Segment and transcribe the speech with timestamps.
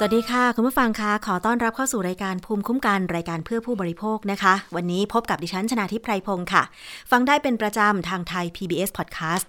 [0.00, 6.62] สวัสดีค่ะ คุณผู้ฟังคะขอต้อนรับเข้าสู่รายการภูมิคุ้มกันรายการเพื่อผู้บริโภคนะคะ วันนี้พบกับดิฉันชนาทิพไพรพงศ์ค่ะ
[7.10, 9.46] ฟังได้เป็นประจำทางไทย PBS Podcast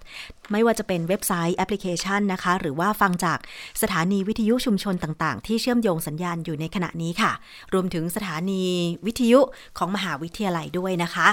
[0.52, 3.39] ไม่ว่าจะเป็นเว็บไซต์แอปพลิเคชันนะคะ หรือว่าฟังจาก
[3.82, 7.32] สถานีวิทยุชุมชนต่างๆ ที่เชื่อมโยงสัญญาณอยู่ในขณะนี้ค่ะ
[7.74, 8.64] รวมถึงสถานี
[9.06, 9.39] วิทยุ
[9.78, 11.28] ของมหาวิทยาลัยด้วยนะคะ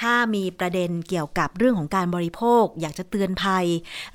[0.00, 3.66] ถ้ามีประเด็นเกี่ยวกับเรื่องของการบริโภค อยากจะเตือนภัย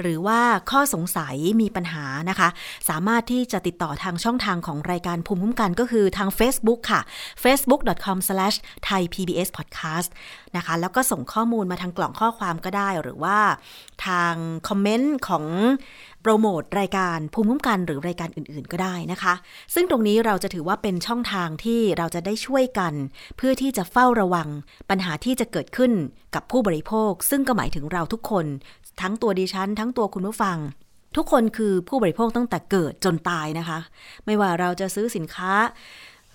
[0.01, 0.39] หรือว่า
[0.71, 2.49] ข้อสงสัยมีปัญหานะคะ
[2.89, 7.01] สามารถที่จะติดต่อทางช่องทางของรายการภูมิคุ้มกันก็คือทาง Facebook ค่ะ
[7.43, 10.09] facebook.com/thaipbspodcast
[10.57, 13.37] นะคะ แล้วก็ส่งข้อมูลมาทางกล่องข้อความก็ได้ หรือว่า
[14.05, 14.33] ทาง
[14.67, 15.45] คอมเมนต์ของ
[16.21, 19.33] โปรโมทรายการภูมิคุ้มกันหรือรายการอื่นๆ ก็ได้นะคะ
[19.73, 22.93] ซึ่งตรงนี้เราจะถือว่าเป็นช่องทางที่เราจะได้ช่วยกัน
[23.37, 24.47] เพื่อที่จะเฝ้าระวัง
[24.89, 25.91] ปัญหาที่จะเกิดขึ้น
[26.35, 28.45] กับผู้บริโภค ซึ่งก็หมายถึงเราทุกคน
[29.01, 30.57] ทั้งตัวดิฉัน ทั้งตัวคุณผู้ฟัง
[31.17, 33.79] ทุกคนคือผู้บริโภคตั้งแต่เกิดจนตายนะคะ
[34.25, 35.51] ไม่ว่าเราจะซื้อสินค้า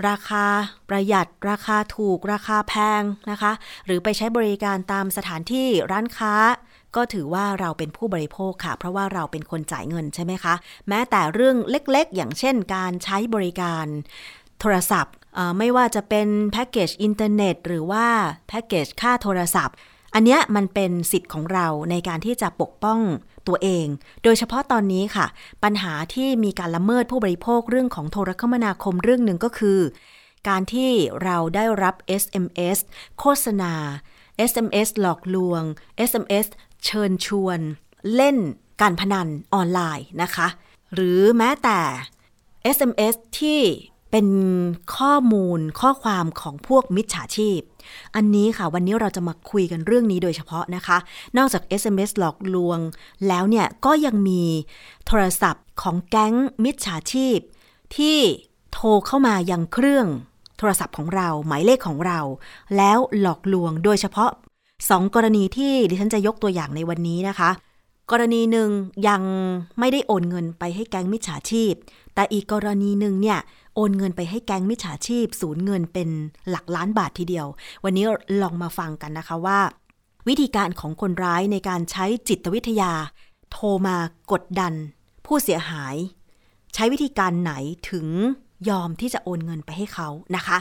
[0.08, 0.44] ราคา
[0.88, 3.52] ประหยัด ราคาถูก ราคาแพงนะคะ
[3.86, 6.34] หรือไปใช้บริการตามสถานที่ร้านค้า
[6.96, 10.54] ก็ถือว่าเราเป็นผู้บริโภคค่ะ เพราะว่าเราเป็นคนจ่ายเงินใช่ไหมคะ
[10.88, 13.86] แม้แต่เรื่องเล็กๆ อย่างเช่น การใช้บริการ
[14.60, 15.14] โทรศัพท์
[15.58, 18.06] ไม่ว่าจะเป็นแพ็กเกจอินเทอร์เน็ต หรือว่า
[18.48, 19.76] แพ็กเกจค่าโทรศัพท์
[20.18, 23.00] อันเนี้ยมันเป็นสิทธิ์ของเราในการที่จะปกป้อง
[23.48, 23.86] ตัวเอง
[24.22, 25.26] โดยเฉพาะตอนนี้ค่ะ
[25.64, 29.80] ปัญหาที่มีการละเมิดผู้บริโภคเรื่องของโทรคมนาคมเรื่องหนึ่งก็คือ
[30.48, 30.90] การที่
[31.22, 32.78] เราได้รับ SMS
[33.18, 33.72] โฆษณา
[34.50, 35.62] SMS หลอกลวง
[36.10, 36.46] SMS
[36.84, 37.58] เชิญชวน
[38.14, 38.36] เล่น
[38.80, 40.48] การพนันออนไลน์นะคะ
[40.94, 41.80] หรือแม้แต่
[42.76, 43.60] SMS ที่
[44.18, 44.36] เป็น
[44.96, 47.60] ข้อมูลข้อความของพวกมิจฉาชีพ
[48.16, 50.98] อันนี้ค่ะวันนี้เราจะมาคุยกันเรื่องนี้โดยเฉพาะนะคะ
[51.36, 52.78] นอกจาก SMS หลอกลวง
[53.28, 54.42] แล้วเนี่ยก็ยังมี
[55.06, 57.38] โทรศัพท์ของแก๊งมิจฉาชีพ
[57.96, 58.18] ที่
[58.72, 60.06] โทรเข้ามายังเครื่อง
[60.58, 62.20] โทรศัพท์ของเราหมายเลขของเรา
[62.76, 64.30] แล้วหลอกลวงโดยเฉพาะ
[64.90, 67.50] สองกรณีที่ดิฉันจะยกตัวอย่างในวันนี้นะคะ
[68.10, 68.70] กรณีหนึ่ง
[69.08, 69.22] ยัง
[69.78, 71.72] ไม่ได้โอนเงินไปให้แก๊งมิจฉาชีพ
[72.14, 73.38] แต่อีกกรณีหนึ่งเนี่ย
[73.76, 76.08] โอนเงินไปให้แก๊งมิจฉาชีพ สูญเงินเป็น
[76.50, 77.46] หลักล้านบาททีเดียว
[77.84, 78.04] วันนี้
[78.42, 79.58] ลองมาฟังกันนะคะว่า
[80.28, 82.92] วิธีการของคนร้ายในการใช้จิตวิทยา
[83.50, 83.96] โทรมา
[84.32, 84.72] กดดัน
[85.26, 85.94] ผู้เสียหาย
[86.74, 87.52] ใช้วิธีการไหน
[87.90, 88.06] ถึง
[88.68, 90.58] ยอมที่จะโอนเงินไปให้เขานะคะ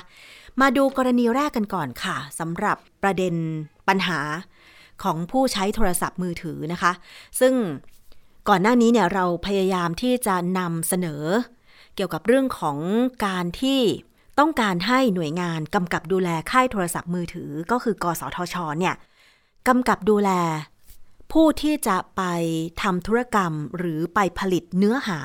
[0.61, 3.33] มาดูกรณีแรกกันก่อนค่ะสำหรับประเด็น
[3.87, 4.19] ปัญหา
[5.03, 6.91] ของผู้ใช้โทรศัพท์มือถือนะคะ
[7.39, 7.53] ซึ่ง
[8.49, 11.23] ก่อนหน้านี้เนี่ยเราพยายามที่จะนำเสนอ
[11.95, 12.77] เกี่ยวกับเรื่องของ
[13.25, 13.81] การที่
[14.39, 18.95] ต้องการให้หน่วยงานกำกับดูแลค่ายโทรศัพท์มือถือ ก็คือกสทชเนี่ย
[19.67, 20.31] กำกับดูแล
[21.31, 22.21] ผู้ที่จะไป
[22.81, 25.19] ทำธุรกรรมหรือไปผลิตเนื้อหา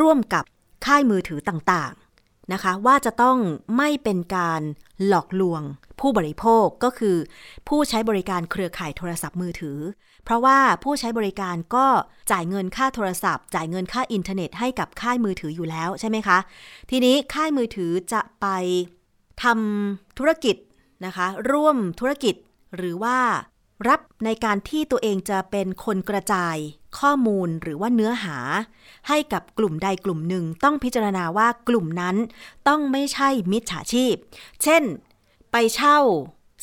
[0.00, 0.44] ร่วมกับ
[0.86, 3.38] ค่ายมือถือต่างๆนะคะ ว่าจะต้อง
[3.76, 4.62] ไม่เป็นการ
[5.06, 5.62] หลอกลวง
[6.00, 7.16] ผู้บริโภคก็คือ
[7.68, 9.78] ผู้ใช้บริการเครือข่ายโทรศัพท์มือถือ
[10.24, 11.86] เพราะว่าผู้ใช้บริการก็
[12.30, 16.38] จ่ายเงินค่าโทรศัพท์ จ่ายเงินค่าอินเทอร์เน็ตให้กับค่ายมือถืออยู่แล้วใช่ไหมคะ
[16.90, 18.46] ทีนี้ค่ายมือถือจะไป
[19.42, 20.56] ทำธุรกิจ
[21.04, 22.34] นะคะ ร่วมธุรกิจ
[22.76, 23.18] หรือว่า
[23.88, 26.56] รับในการที่ตัวเองจะเป็นคนกระจาย
[26.98, 28.38] ข้อมูลหรือว่าเนื้อหา
[29.08, 32.16] ให้กับกลุ่มใดกลุ่มหนึ่ง ต้องพิจารณาว่ากลุ่มนั้น
[32.68, 34.14] ต้องไม่ใช่มิจฉาชีพ
[34.62, 34.82] เช่น
[35.52, 35.98] ไปเช่า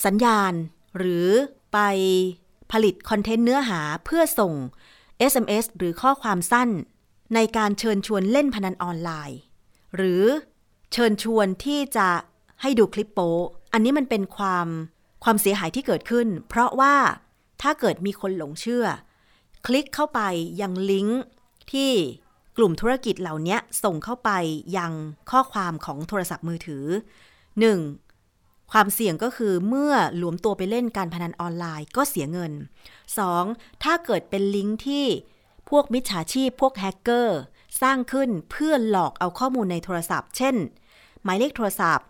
[0.05, 0.53] สัญญาณ
[0.97, 1.27] หรือ
[1.73, 1.77] ไป
[2.71, 4.53] ผลิตคอนเทนต์เนื้อหาเพื่อส่ง
[5.31, 6.69] SMS หรือข้อความสั้น
[7.35, 9.39] ในการเชิญชวนเล่นพนันออนไลน์
[9.95, 10.23] หรือ
[10.93, 12.09] เชิญชวนที่จะ
[12.61, 13.31] ให้ดูคลิปโป๊
[13.73, 14.67] อันนี้มันเป็นความ
[15.23, 16.95] ความเสียหายที่เกิดขึ้น เพราะว่า
[17.61, 18.85] ถ้าเกิดมีคนหลงเชื่อ
[19.65, 20.21] คลิกเข้าไป
[20.61, 21.21] ยังลิงก์
[21.71, 21.91] ที่
[22.57, 24.29] กลุ่มธุรกิจเหล่านี้ส่งเข้าไป
[24.77, 24.91] ยัง
[25.31, 26.85] ข้อความของโทรศัพท์มือถือ
[27.49, 28.00] 1.
[28.71, 32.51] ความเสี่ยงก็คือเมื่อหลวมตัวไปเล่นการพนันออนไลน์ก็เสียเงิน
[33.17, 33.83] 2.
[33.83, 35.05] ถ้าเกิดเป็นลิงก์ที่
[35.69, 37.39] พวกมิจฉาชีพพวกแฮกเกอร์
[37.81, 40.55] สร้างขึ้นเพื่อหลอกเอาข้อมูลในโทรศัพท์ เช่น
[41.23, 42.05] หมายเลขโทรศัพท์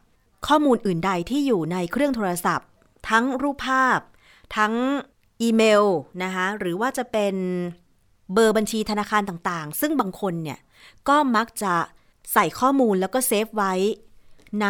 [0.47, 2.67] ข้อมูลอื่นใดที่อยู่ในเครื่องโทรศัพท์
[3.09, 3.99] ทั้งรูปภาพ
[4.57, 4.73] ทั้ง
[5.41, 5.85] อีเมล
[6.23, 7.35] นะคะหรือว่าจะเป็น
[8.33, 10.59] เบอร์บัญชีธนาคารต่างๆ ซึ่งบางคนเนี่ย
[11.09, 11.73] ก็มักจะ
[12.33, 13.73] ใส่ข้อมูลแล้วก็ save ไว้
[14.63, 14.67] ใน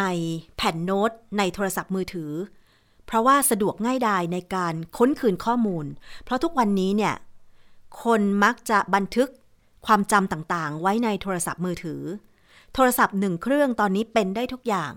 [0.56, 2.32] แผ่นโน้ตในโทรศัพท์มือถือ
[3.06, 5.86] เพราะว่าสะดวกง่ายดายในการค้นคืนข้อมูล
[6.24, 7.14] เพราะทุกวันนี้เนี่ย
[8.02, 9.28] คนมักจะบันทึก
[9.86, 12.02] ความจำต่างๆ ไว้ในโทรศัพท์มือถือ
[12.74, 14.92] โทรศัพท์หนึ่งเครื่องตอนนี้เป็นได้ทุกอย่าง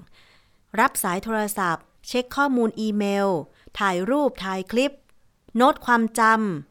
[0.79, 3.29] รับสายโทรศัพท์ เช็คข้อมูลอีเมล
[3.79, 4.95] ถ่ายรูปถ่ายคลิป
[5.55, 6.21] โน้ตความจ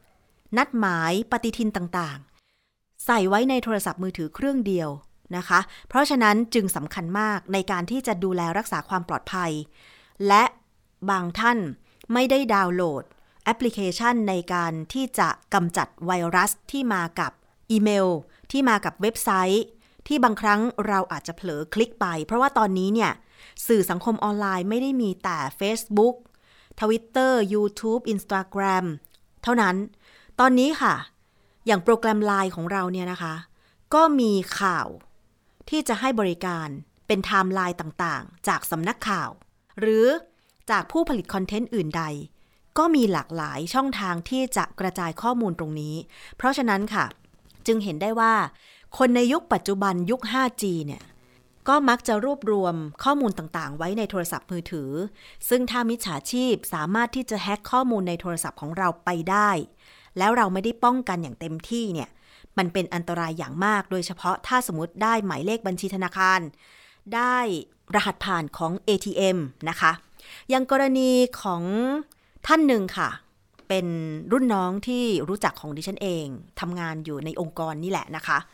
[0.04, 4.88] ำนัดหมายปฏิทินต่างๆ ใส่ไว้ในโทรศัพท์มือถือเครื่องเดียว
[5.36, 9.52] นะคะ เพราะฉะนั้นจึงสำคัญมากในการที่จะดูแลรักษาความปลอดภัย
[10.28, 10.44] และ
[11.10, 11.58] บางท่าน
[12.12, 13.04] ไม่ได้ดาวน์โหลด
[13.44, 17.32] แอปพลิเคชันในการที่จะกำจัดไวรัสที่มากับ
[17.70, 18.08] อีเมล
[18.50, 19.64] ที่มากับเว็บไซต์
[20.06, 23.12] ที่บางครั้งเราอาจจะเผลอคลิกไป เพราะว่าตอนนี้เนี่ย
[23.66, 26.16] สื่อสังคมออนไลน์ไม่ได้มีแต่ Facebook
[26.80, 28.84] Twitter YouTube Instagram
[29.42, 29.76] เท่านั้น
[30.40, 30.94] ตอนนี้ค่ะ
[31.66, 33.34] อย่างโปรแกรมไลน์ของเราเนี่ยนะคะ
[33.94, 34.88] ก็มีข่าว
[35.70, 36.68] ที่จะให้บริการ
[37.06, 39.30] เป็นไทม์ไลน์ต่างๆ จากสำนักข่าว
[39.80, 40.06] หรือ
[40.70, 42.04] จากผู้ผลิตคอนเทนต์อื่นใด
[42.78, 45.94] ก็มีหลากหลายช่องทางที่จะกระจายข้อมูลตรงนี้
[46.36, 47.04] เพราะฉะนั้นค่ะ
[47.66, 48.34] จึงเห็นได้ว่า
[48.98, 51.02] คนในยุคปัจจุบันยุค 5G เนี่ย
[51.68, 52.74] ก็มักจะรวบรวม
[53.04, 54.90] ข้อมูลต่างๆ ไว้ในโทรศัพท์มือถือ
[55.48, 59.50] ซึ่งถ้ามิจฉาชีพสามารถที่จะแฮ็กข้อมูลในโทรศัพท์ของเราไปได้
[60.18, 62.08] แล้วเราไม่ได้ป้องกันอย่างเต็มที่เนี่ย
[62.58, 66.40] มันเป็นอันตรายอย่างมาก โดยเฉพาะถ้าสมมติได้หมายเลขบัญชีธนาคาร
[67.14, 67.36] ได้
[67.94, 69.92] รหัสผ่านของ ATM นะคะ
[70.50, 71.10] อย่างกรณี
[71.42, 71.62] ของ
[72.46, 73.08] ท่านหนึ่งค่ะ
[73.68, 73.86] เป็น
[74.32, 76.26] รุ่นน้องที่รู้จักของดิฉันเอง
[76.60, 78.53] ทำงานอยู่ในองค์กรนี่แหละนะคะเ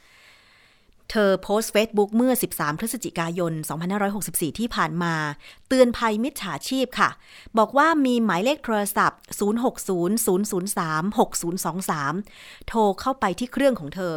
[1.11, 3.53] เธอโพสต์ Facebook เมื่อ 13 พฤศจิกายน
[4.07, 5.15] 2564 ที่ผ่านมา
[5.69, 7.11] เตือนภัยมิจฉาชีพค่ะ
[7.59, 9.21] บอกว่ามีหมายเลขโทรศัพท์
[10.29, 14.15] 0600036023 โทรเข้าไปที่เครื่องของเธอ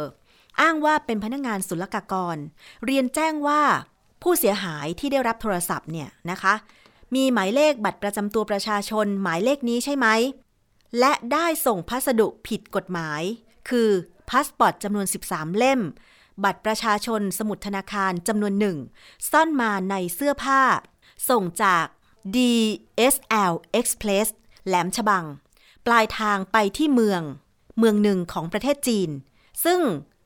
[0.60, 2.36] อ้างว่าเป็นพนักงานศุลกากร
[2.84, 3.62] เรียนแจ้งว่า
[4.22, 6.54] ผู้เสียหายที่ได้รับโทรศัพท์เนี่ยนะคะ
[7.14, 10.06] มีหมายเลขบัตรประจำตัวประชาชนหมายเลขนี้ใช่ไหม
[10.98, 13.22] และได้ส่งพัสดุผิดกฎหมาย
[13.68, 13.88] คือ
[14.30, 15.80] พาสปอร์ตจำนวน 13 เล่ม
[16.44, 18.76] บัตรประชาชนสมุดธนาคารจำนวนหนึ่ง
[19.30, 20.62] ซ่อนมาในเสื้อผ้า
[21.30, 21.84] ส่งจาก
[22.34, 24.28] DSL Express
[24.66, 25.24] แหลมฉบัง
[25.86, 27.22] ปลายทางไปที่เมือง
[27.78, 29.10] เมืองหนึ่งของประเทศจีน
[29.64, 29.80] ซึ่ง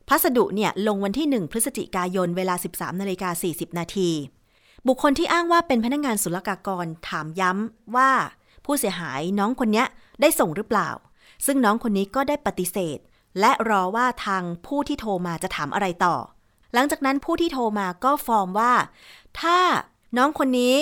[0.08, 4.11] พัสดุเนี่ยลงวันที่ 1 พฤศจิกายนเวลา 13นาฬิกา40 นาที
[4.87, 8.11] บุคคลที่อ้างว่าเป็นพนักงงานศุลกากรถามย้ำว่า
[8.64, 9.84] ผู้เสียหายน้องคนนี้
[10.20, 10.90] ได้ส่งหรือเปล่า
[11.46, 12.99] ซึ่งน้องคนนี้ก็ได้ปฏิเสธ
[13.40, 16.16] และรอว่าทางผู้ที่โทรมาจะถามอะไรต่อ
[16.75, 18.72] หลังจากนั้นผู้ที่โทรมาก็ฟอร์มว่า
[19.40, 19.58] ถ้า
[20.16, 20.75] น้องคนนี้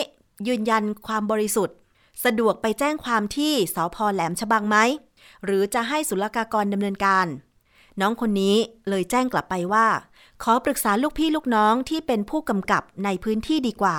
[0.49, 1.77] ยืนยันความบริสุทธิ์
[2.25, 4.77] สะดวกไปแจ้งความที่สพแหลมฉบังไหม
[5.45, 7.27] หรือจะให้ศุลกากรดำเนินการ
[8.01, 8.57] น้องคนนี้
[8.89, 9.87] เลยแจ้งกลับไปว่า
[10.43, 13.99] ขอปรึกษาลูกพี่ลูกน้องที่เป็นผู้กำกับในพื้นที่ดีกว่า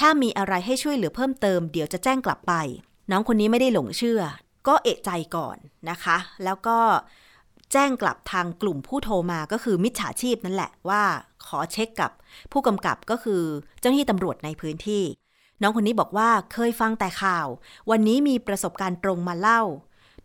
[0.00, 2.52] ถ้ามีอะไรให้ช่วยเหลือเพิ่มเติมเดี๋ยวจะแจ้งกลับไป
[3.10, 4.20] น้องคนนี้ไม่ได้หลงเชื่อ
[4.66, 5.56] ก็เอะใจก่อน
[5.90, 6.78] นะคะ แล้วก็
[7.72, 11.02] แจ้งกลับทางกลุ่มผู้โทรมาก็คือมิจฉาชีพนั่นแหละว่า
[11.46, 12.10] ขอเช็คกับ
[12.52, 13.42] ผู้กำกับก็คือ
[13.80, 15.04] เจ้าหน้าที่ตำรวจในพื้นที่
[15.62, 17.46] น้องคนนี้บอกว่าเคยฟังแต่ข่าว
[17.90, 19.62] วันนี้มีประสบการณ์ตรงมาเล่า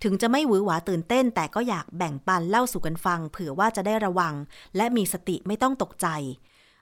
[0.04, 4.34] ถึงจะไม่หวือหวาตื่นเต้น แต่ก็อยากแบ่งปันเล่าสู่กันฟัง เผื่อว่าจะได้ระวัง
[4.76, 6.08] และมีสติไม่ต้องตกใจ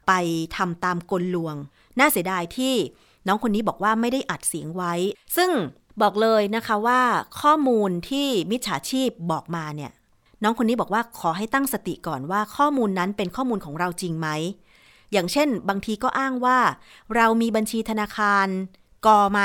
[0.07, 0.11] ไป
[0.57, 1.55] ทำตามกลลวง
[1.99, 2.75] น่าเสียดายที่
[3.27, 4.93] น้องคนนี้บอกว่าไม่ได้อัดเสียงไว้
[5.37, 5.51] ซึ่ง
[6.01, 7.01] บอกเลยนะคะว่า
[7.41, 9.91] ข้อมูลที่มิจฉาชีพบอกมาเนี่ย
[10.43, 14.27] น้องคนนี้บอกว่าขอให้ตั้งสติก่อนว่าข้อมูลนั้นเป็นข้อมูลของเราจริงไหม
[15.11, 16.59] อย่างเช่น บางทีก็อ้างว่า
[17.15, 18.47] เรามีบัญชีธนาคาร
[19.05, 19.41] กอไหม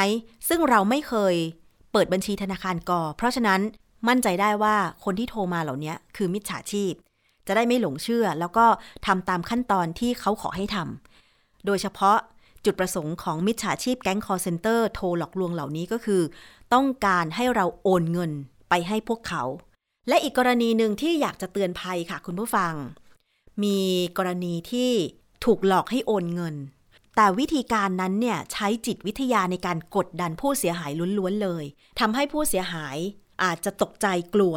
[0.48, 1.34] ซึ่งเราไม่เคย
[1.92, 3.60] เปิดบัญชีธนาคารกอ เพราะฉะนั้น
[4.08, 6.92] มั่นใจได้ว่าคนที่โทรมาเหล่านี้คือมิจฉาชีพ
[7.46, 8.66] จะได้ไม่หลงเชื่อ แล้วก็
[9.06, 12.16] ทำตามขั้นตอนที่เขาขอให้ทำโดยเฉพาะ
[12.64, 16.22] จุดประสงค์ของมิจฉาชีพแก๊งคอลเซ็นเตอร์โทรหลอกลวงเหล่านี้ก็คือ
[16.74, 18.30] ต้องการให้เราโอนเงิน
[18.68, 19.42] ไปให้พวกเขา
[20.08, 22.72] และอีกกรณีหนึ่งที่อยากจะเตือนภัยค่ะคุณผู้ฟัง
[23.62, 23.78] มี
[24.18, 24.90] กรณีที่
[25.44, 26.56] ถูกหลอกให้โอนเงิน
[27.16, 31.64] แต่วิธีการนั้นเนี่ยใช้จิตวิทยาในการกดดันผู้เสียหายล้วนๆเลย
[32.00, 32.96] ทำให้ผู้เสียหาย
[33.42, 34.56] อาจจะตกใจกลัว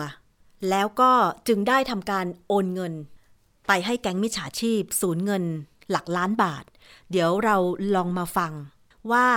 [0.69, 1.11] แล้วก็
[1.47, 2.93] จึงได้ทำการโอนเงิน
[3.67, 5.43] ไปให้แก๊งมิจฉาชีพ สูญเงิน
[5.91, 6.63] หลักล้านบาท
[7.11, 7.55] เดี๋ยวเรา
[7.95, 8.53] ลองมาฟัง
[9.11, 9.27] ว่า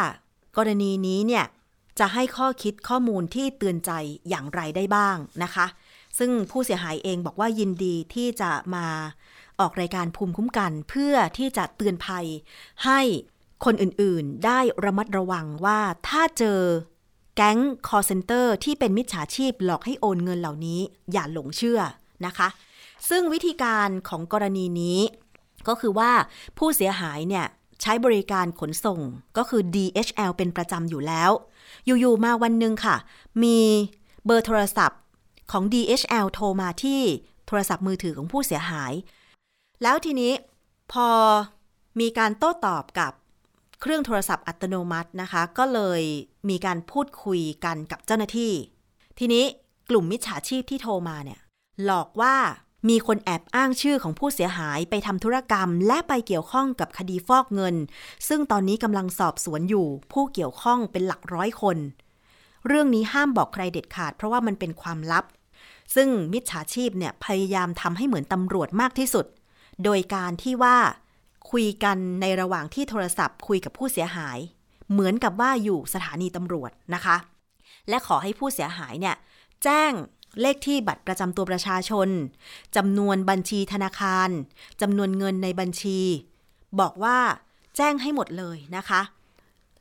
[0.57, 1.45] กรณีนี้เนี่ย
[1.99, 3.91] จะให้ข้อคิดข้อมูลที่เตือนใจ
[4.29, 5.67] อย่างไรได้บ้างนะคะ
[6.19, 8.87] ซึ่งผู้เสียหายเองบอกว่ายินดีที่จะมา
[9.61, 12.27] ออกรายการภูมิคุ้มกัน เพื่อที่จะเตือนภัย
[12.85, 13.01] ให้
[13.65, 16.61] คนอื่นๆ ได้ระมัดระวังว่าถ้าเจอ
[17.37, 20.81] แก๊งคอลเซ็นเตอร์ที่เป็นมิจฉาชีพหลอกให้โอนเงินเหล่านี้
[21.13, 21.81] อย่าหลงเชื่อ
[22.27, 22.49] นะคะ
[23.09, 24.99] ซึ่งวิธีการของกรณีนี้
[25.69, 26.11] ก็คือว่า
[26.59, 27.47] ผู้เสียหายเนี่ย
[27.83, 29.01] ใช้บริการขนส่ง
[29.37, 31.31] ก็คือ DHL เป็นประจำอยู่แล้ว
[31.85, 32.97] อยู่ ๆ มาวันหนึ่งค่ะ
[33.43, 33.59] มี
[34.27, 34.99] เบอร์โทรศัพท์
[35.53, 37.01] ของ DHL โทรมาที่
[37.47, 38.93] โทรศัพท์มือถือของผู้เสียหาย
[39.83, 40.33] แล้วทีนี้
[40.93, 41.09] พอ
[42.01, 43.13] มีการโต้ตอบกับ
[43.81, 46.03] เครื่องโทรศัพท์อัตโนมัตินะคะ ก็เลย
[46.49, 48.53] มีการพูดคุยกันกับเจ้าหน้าที่
[49.19, 49.45] ทีนี้
[49.91, 51.41] กลุ่มมิจฉาชีพที่โทรมาเนี่ย
[51.85, 52.37] หลอกว่า
[52.89, 57.77] มีคนแอบอ้างชื่อของผู้เสียหายไปทำธุรกรรม และไปเกี่ยวข้องกับคดีฟอกเงิน
[58.29, 61.77] ซึ่งตอนนี้กำลังสอบสวนอยู่ ผู้เกี่ยวข้องเป็นหลักร้อยคน
[62.67, 65.25] เรื่องนี้ห้ามบอกใครเด็ดขาด เพราะว่ามันเป็นความลับ
[65.95, 69.27] ซึ่งมิจฉาชีพเนี่ยพยายามทำให้เหมือนตำรวจมากที่สุด
[69.85, 70.77] โดยการที่ว่า
[71.51, 74.39] คุยกันในระหว่างที่โทรศัพท์ คุยกับผู้เสียหาย
[74.93, 77.17] เหมือนกับว่าอยู่สถานีตำรวจนะคะ
[77.89, 79.17] และขอให้ผู้เสียหายเนี่ย
[79.65, 79.93] แจ้ง
[80.41, 82.09] เลขที่บัตรประจำตัวประชาชน
[82.77, 84.29] จำนวนบัญชีธนาคาร
[84.81, 86.01] จำนวนเงินในบัญชี
[86.81, 87.19] บอกว่า
[87.77, 89.03] แจ้งให้หมดเลยนะคะ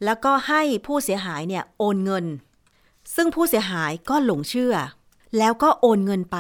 [0.06, 2.25] แล้วก็ให้ผู้เสียหายเนี่ยโอนเงิน
[3.15, 4.75] ซึ่งผู้เสียหายก็หลงเชื่อ
[5.38, 6.38] แล้วก็โอนเงินไป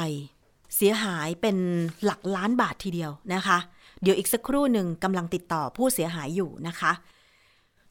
[0.75, 1.57] เสียหายเป็น
[2.03, 3.57] หลักล้านบาททีเดียวนะคะ
[4.01, 6.91] เดี๋ยวอีกสักครู่หนึ่งกำลังติดต่อผู้เสียหายอยู่นะคะ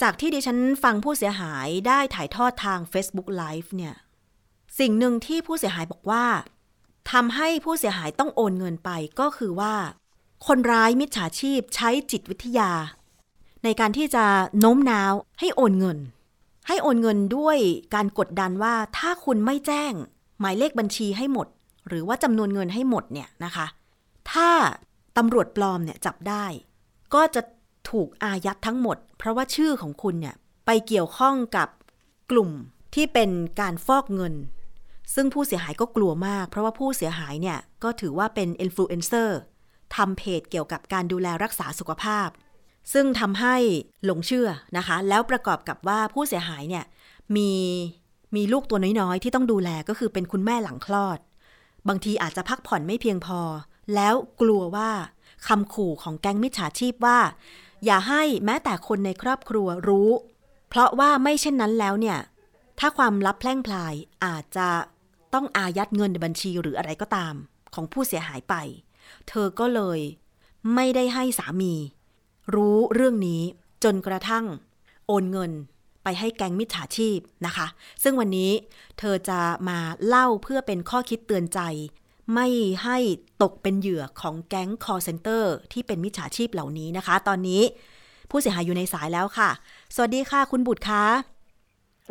[0.03, 3.95] จากที่ดิฉันฟังผู้เสียหายได้ถ่ายทอดทาง Facebook Live เนี่ย
[4.79, 6.25] สิ่งหนึ่งที่ผู้เสียหายบอกว่า
[7.13, 8.91] ทำให้ผู้เสียหายต้องโอนเงินไป
[9.21, 9.75] ก็คือว่า
[10.47, 12.71] คนร้ายมิจฉาชีพใช้จิตวิทยา
[13.65, 14.25] ในการที่จะ
[14.61, 15.99] โน้มน้าวให้โอนเงิน
[16.69, 17.59] ให้โอนเงินด้วย
[17.95, 19.93] การกดดันว่าถ้าคุณไม่แจ้ง
[20.41, 21.49] หมายเลขบัญชีให้หมด
[21.89, 23.67] หรือว่าจำนวนเงินให้หมดเนี่ยนะคะ
[24.33, 24.51] ถ้า
[25.17, 26.45] ตำรวจปลอมเนี่ยจับได้
[27.15, 27.43] ก็จะ
[27.91, 30.35] ถูกอายัดทั้งหมด เพราะว่าชื่อของคุณเนี่ย
[30.67, 31.69] ไปเกี่ยวข้องกับ
[32.31, 32.51] กลุ่ม
[32.95, 33.31] ที่เป็น
[33.61, 34.35] การฟอกเงิน
[35.15, 39.39] ซึ่งผู้เสียหายก็กลัวมาก เพราะว่าผู้เสียหายเนี่ยก็ถือว่าเป็นอินฟลูเอนเซอร์
[39.97, 42.29] ทำเพจเกี่ยวกับการดูแลรักษาสุขภาพ
[42.93, 43.57] ซึ่งทำให้
[44.05, 46.85] หลงเชื่อนะคะ แล้วประกอบกับว่าผู้เสียหายเนี่ย
[47.37, 47.53] มี
[48.37, 51.19] มีลูกตัวน้อยๆ ที่ต้องดูแลก็คือเป็นคุณแม่หลังคลอด
[51.89, 53.41] บางทีอาจจะพักผ่อนไม่เพียงพอ
[53.95, 54.91] แล้วกลัวว่า
[55.47, 57.19] คำขู่ของแก๊งมิจฉาชีพว่า
[57.85, 60.11] อย่าให้แม้แต่คนในครอบครัวรู้
[60.69, 62.19] เพราะว่าไม่เช่นนั้นแล้วเนี่ย
[62.79, 63.95] ถ้าความลับแพร่งพลาย
[64.25, 64.69] อาจจะ
[65.35, 67.35] ต้องอายัดเงินในบัญชีหรืออะไรก็ตาม
[67.75, 68.55] ของผู้เสียหายไป
[69.29, 70.01] เธอก็เลย
[70.75, 71.75] ไม่ได้ให้สามี
[72.55, 73.43] รู้เรื่องนี้
[73.85, 74.45] จนกระทั่ง
[75.07, 75.53] โอนเงิน
[76.05, 77.67] ไปให้แก๊งมิจฉาชีพนะคะ
[78.03, 78.51] ซึ่งวันนี้
[78.99, 81.61] เธอจะมาเล่าเพื่อเป็นข้อคิดเตือนใจ
[82.35, 82.49] ไม่
[82.85, 82.99] ให้
[83.43, 87.63] ตกเป็นเหยื่อของแก๊งคอร์เซนเตอร์ที่เป็นมิจฉาชีพเหล่านี้นะคะ ตอนนี้
[88.31, 89.51] ผู้เสียหายอยู่ในสายแล้วค่ะ
[89.95, 91.40] สวัสดีค่ะ คุณบุตรคะ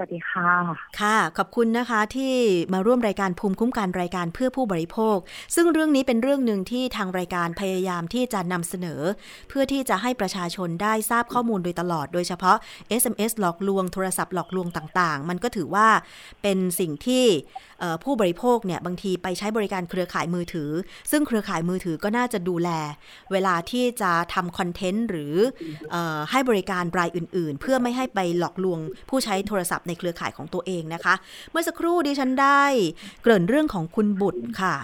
[0.02, 0.52] วัสดีค่ะ
[1.00, 2.34] ค่ะ ขอบคุณนะคะที่
[2.74, 5.18] มาร่วมรายการภูมิคุ้มกันรายการเพื่อผู้บริโภค
[5.56, 9.02] ซึ่งเรื่องนี้เป็นเรื่องหนึ่งที่ทางรายการพยายามที่จะนำเสนอ
[9.50, 12.58] เพื่อที่จะให้ประชาชนได้ทราบข้อมูลโดยตลอด โดยเฉพาะ
[13.02, 15.88] SMS หลอกลวง โทรศัพท์หลอกลวงต่างๆ มันก็ถือว่า
[16.42, 17.26] เป็นสิ่งที่
[18.04, 20.70] ผู้บริโภคเนี่ยบางทีไปใช้บริการเครือข่ายมือถือ
[21.12, 22.70] ซึ่งเครือข่ายมือถือก็น่าจะดูแล
[23.32, 25.34] เวลาที่จะทำคอนเทนต์หรือ
[25.94, 28.80] ออให้บริการรายอื่น ๆ เพื่อไม่ให้ไปหลอกลวง
[29.10, 31.14] ผู้ใช้โทรศัพท์ในเครือข่ายของตัวเองนะคะ
[31.52, 32.64] เมื่อสักครู่ดิฉันได้
[33.22, 34.76] เกริ่นเรื่องของคุณบุตรค่ะ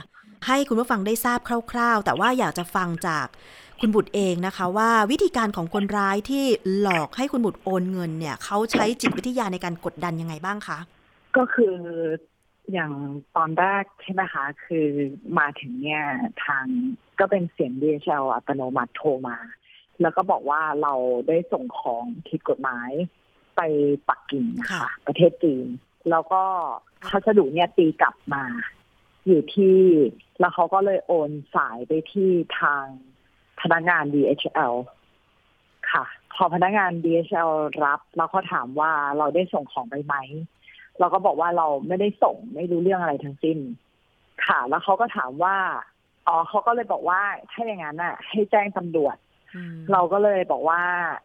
[0.48, 1.40] ให้คุณผู้ฟังได้ทราบ
[1.72, 3.28] คร่าวๆ แต่ว่าอยากจะฟังจาก
[3.82, 6.46] คุณบุตรเองนะคะว่าวิธีการของคนร้ายที่
[6.80, 10.80] หลอกให้คุณบุตรโอนเงินเนี่ยเขาใช้จิตวิทยาในการกดดันยังไงบ้างคะ
[11.38, 11.76] ก็คือ
[12.74, 12.92] อย่าง
[13.36, 14.88] ตอนแรกใช่ไหมคะ คือ
[15.40, 16.04] มาถึงเนี่ย
[16.46, 16.66] ทาง
[17.20, 19.38] ก็เป็นเสียง DHL อัตโนมัติโทรมา
[20.02, 20.94] แล้วก็บอกว่าเรา
[21.28, 22.92] ได้ส่งของผิดกฎหมาย
[23.56, 23.62] ไป
[24.10, 25.68] ปักกิ่งนะคะค่ะ ประเทศจีน
[26.10, 26.44] แล้วก็
[27.10, 28.44] พัสดุเนี่ยตีกลับมา
[29.28, 29.78] อยู่ที่
[30.40, 32.86] แล้วเขาก็เลยโอนสายไปที่ทาง
[33.62, 34.74] พนักงาน DHL
[35.92, 37.52] ค่ะ พอพนักงาน DHL
[37.86, 40.16] รับ แล้วเขาถามว่าเราได้ส่งของไปไหม
[41.00, 43.58] เราก็บอกว่าเราไม่ได้ส่งไม่รู้เรื่องอะไรทั้งสิ้น
[44.48, 45.58] ค่ะ แล้วเขาก็ถามว่า
[46.28, 47.22] อ๋อเขาก็เลยบอกว่า
[47.52, 49.25] ถ้าอย่างนั้นน่ะ ให้แจ้งตำรวจอืม
[49.92, 50.82] เราก็เลยบอกว่า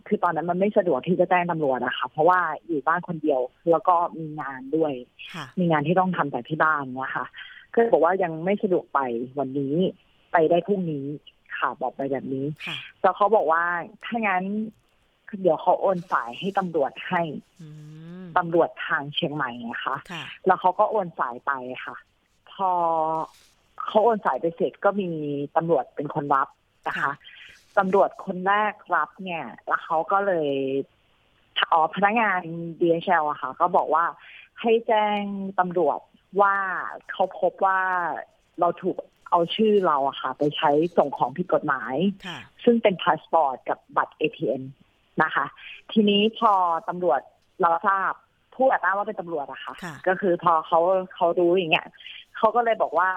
[0.07, 4.93] คือตอนนั้นมันไม่สะดวกที่จะแจ้งตำรวจอะค่ะเพราะว่าอยู่บ้านคนเดียวแล้วก็มีงานด้วย
[5.35, 7.27] ค่ะมีงานที่ต้องทำแต่ที่บ้านเนี่ยค่ะ
[7.73, 9.01] ก็เลยบอกว่ายังไม่สะดวกไป
[9.39, 9.75] วันนี้
[10.33, 11.07] ไปได้พรุ่งนี้
[11.59, 13.65] ค่ะบอกไปแบบนี้ค่ะแล้วเขาบอกว่า
[14.05, 14.45] ถ้างั้น
[15.41, 17.23] เดี๋ยวเขาโอนสายให้ตำรวจให้
[17.61, 17.69] อื
[18.23, 21.53] มตำรวจทางเชียงใหม่นะคะค่ะแล้วเขาก็โอนสายไป
[21.85, 21.97] ค่ะ
[22.53, 22.71] พอ
[23.87, 25.11] เขาโอนสายไปเสร็จก็มี
[25.57, 26.49] ตำรวจเป็นคนรับ
[26.87, 27.13] นะคะค่ะ
[27.79, 30.51] ตำรวจคนแรกรับเนี่ย แล้วเขาก็เลย
[31.73, 32.41] อ๋อพนักงาน
[32.81, 34.05] DHL อะค่ะ ก็บอกว่า
[34.61, 35.23] ให้แจ้ง
[35.59, 35.99] ตำรวจ
[36.41, 36.57] ว่า
[37.11, 37.81] เขาพบว่า
[38.61, 38.97] เราถูก
[39.31, 41.95] เอาชื่อเราอะค่ะ ไปใช้ส่งของผิดกฎหมาย
[42.27, 44.63] ค่ะซึ่งเป็นพาสปอร์ตกับบัตร ATM
[45.23, 45.47] นะคะ
[45.93, 46.53] ทีนี้พอ
[46.89, 47.21] ตำรวจ
[47.63, 48.13] เราทราบ
[48.55, 50.81] ผู้แอบอ้างว่าเป็นตำรวจอะค่ะค่ะ ก็คือพอเขา
[51.15, 51.89] เขารู้อย่างเงี้ย
[52.37, 53.11] เขาก็เลยบอกว่า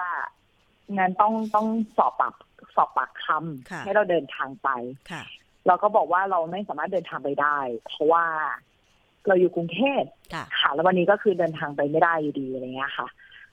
[0.96, 2.32] งั้นต้องต้องสอบปาก
[2.74, 4.68] สอบปากคค่ะำให้เราเดินทางไป
[5.10, 5.22] ค่ะ
[5.66, 8.24] เราก็บอกว่าเราไม่สามารถเดินทางไปได้ เพราะว่า
[9.26, 10.02] เราอยู่กรุงเทพ
[10.34, 13.08] ค่ะค่ะ แล้ววันนี้ก็คือเดินทางไปไม่ได้อยู่ดีอะไรเงี้ยค่ะ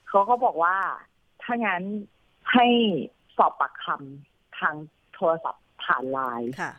[0.08, 0.76] เขาก็บอกว่า
[1.42, 1.82] ถ้างั้น
[2.52, 2.66] ให้
[3.36, 4.74] สอบปากคำทาง
[5.14, 6.72] โทรศัพท์ผ่านไลน์ค่ะ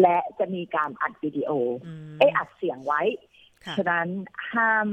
[0.00, 1.50] และจะมีการอัดวิดีโอ
[1.86, 3.02] อืมเอ้ยอัดเสียงไว้
[3.64, 4.06] ค่ะฉะนั้น
[4.52, 4.88] ห้าม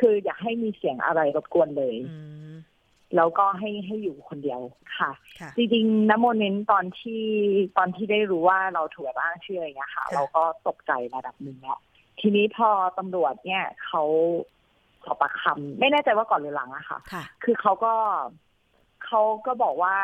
[0.00, 2.18] คืออย่าให้มีเสียงอะไรรบกวนเลยอื
[2.50, 2.52] ม
[3.16, 4.60] แล้วก็ให้ให้อยู่คนเดียว
[4.98, 7.24] ค่ะค่ะจริงๆน้ำโมเน้นตอนที่
[7.78, 11.78] ตอนที่ได้รู้ว่าเราถูกอ้างชื่ออย่างเงี้ยค่ะค่ะ เราก็ตกใจระดับหนึ่งแหละ
[12.20, 14.02] ทีนี้พอตำรวจเนี่ยเขา
[15.04, 17.94] สอบปากคำไม่แน่ใจว่าก่อนหรือหลังอะค่ะค่ะ คือเขาก็
[19.04, 19.96] เขาก็บอกว่า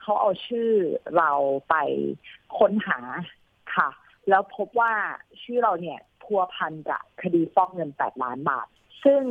[0.00, 0.70] เขาเอาชื่อ
[1.16, 1.30] เรา
[1.68, 1.74] ไป
[2.58, 2.98] ค้นหา
[3.76, 3.88] ค่ะ
[4.28, 4.92] แล้วพบว่า
[5.42, 8.66] ชื่อเราเนี่ยพัวพันกับคดีฟอกเงินแปดล้านบาท
[9.04, 9.22] ซึ่ง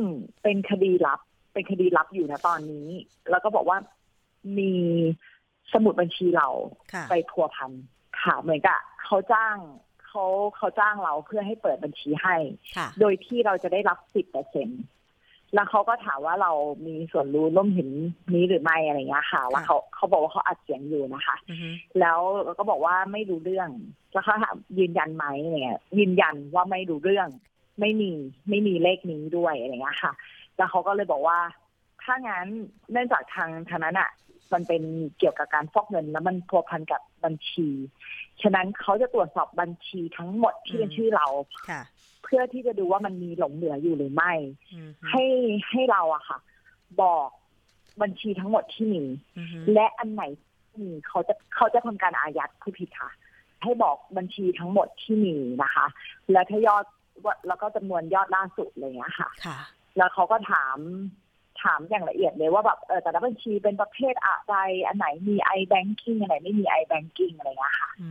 [0.42, 1.20] เป็นคดีลับ
[1.56, 2.88] เป็นคดีลับอยู่นะตอนนี้
[3.30, 3.78] แล้วก็บอกว่า
[4.58, 4.72] มี
[5.72, 6.48] สมุดบัญชีเรา
[6.92, 7.72] ค่ะไปพัวพัน
[8.22, 9.56] ค่ะเหมือนกับเขาจ้าง
[10.06, 10.24] เขา
[10.56, 12.36] เขาจ้างเราเพื่อให้เปิดบัญชีให้
[12.76, 14.68] ค่ะโดยที่เราจะได้รับสิบเปอร์เซ็น
[15.54, 16.52] แล้วเขาก็ถามว่าเรา
[16.86, 17.90] มีส่วนรู้ร่วมเห็น
[18.34, 21.68] นี้หรือไม่อะไรเงี้ยค่ะว่าเขาเขาบอกว่าเขาอัดเสียงอยู่นะคะอือฮึ
[22.00, 23.68] แล้วเราก็บอกว่าไม่รู้เรื่อง
[24.12, 27.28] แล้วเขาถามยืนยันไหมอะไรเนี่ยยืนยันว่าไม่รู้เรื่อง
[27.80, 28.10] ไม่มี
[28.48, 30.12] ไม่มีเลขนี้ด้วยอะไรเงี้ยค่ะ
[30.56, 31.38] แล้วเขาก็เลยบอกว่า
[32.02, 32.46] ถ้างั้น
[32.92, 34.10] เนื่องจากทางทางนั้นอะ
[34.52, 34.82] มันเป็น
[35.18, 37.68] เกี่ยวกับการฟอกเงิน แล้วมันพัวพันกับบัญชี
[38.42, 41.26] ฉะนั้นเขาจะตรวจสอบบัญชีทั้งหมดที่เป็นชื่อเรา
[41.68, 41.82] ค่ะ
[42.24, 44.32] เพื่อที่จะดูว่ามันมีหลงเหลืออยู่หรือไม่
[44.72, 45.24] อืมให้
[45.70, 46.38] ให้เราอะค่ะ
[47.02, 47.28] บอก
[48.02, 49.02] บัญชีทั้งหมดที่มี
[49.38, 53.10] อือฮึและอันไหนที่มีเขาจะเขาจะทำการอายัดผู้ผิดค่ะ
[53.62, 55.86] ให้บอกบัญชีทั้งหมดที่มีนะคะ
[56.30, 56.84] และถ้ายอด
[57.24, 59.58] ว่าแล้วก็จำนวนยอดล่าสุดอะไรเงี้ยค่ะค่ะ
[59.96, 60.78] แล้วเขาก็ถาม
[61.62, 68.08] ถามอย่างละเอียดเลยว่าแบบเออแต่ละบัญชีเป็นประเภทอะไรอันไหนมี i banking อันไหนไม่มี i banking อะไรเงี้ยค่ะอื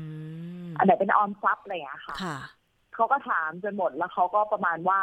[0.65, 2.37] มอันไหนเป็นออมทรัพย์อะไรเงี้ยค่ะค่ะ
[2.95, 5.01] เขาก็ถามจนหมดแล้วเขาก็ประมาณว่า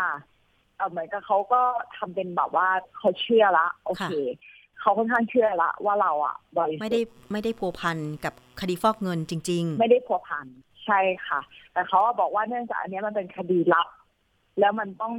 [0.76, 1.62] เออเหมือนกับเขาก็
[1.96, 2.68] ทำเป็นแบบว่า
[2.98, 4.12] เขาเชื่อละ โอเค
[4.80, 7.00] เขาค่อนข้างเชื่อละ ว่าเราอะบริสุทธิ์ไม่ได้
[7.32, 10.46] ไม่ได้พัวพันกับคดีฟอกเงินจริงไม่ได้พัวพัน
[10.86, 11.40] ใช่ค่ะ
[11.72, 13.86] แต่เขาบอกว่าเนื่องจากอันเนี้ยมันเป็นคดีลับ
[14.60, 15.14] แล้วมันต้อง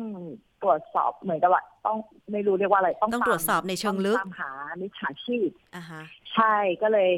[0.64, 1.98] ตรวจสอบเหมือนกับว่าต้อง
[2.32, 6.02] ไม่รู้เรียกว่าอะไรต้องต้องตรวจสอบในเชิงลึกตามหามิจฉาชีพๆอ่าฮะ
[6.34, 7.10] ใช่ก็เลย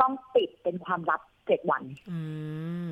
[0.00, 2.18] ต้องปิดเป็นความลับเจ็ดวัน อื
[2.86, 2.88] ม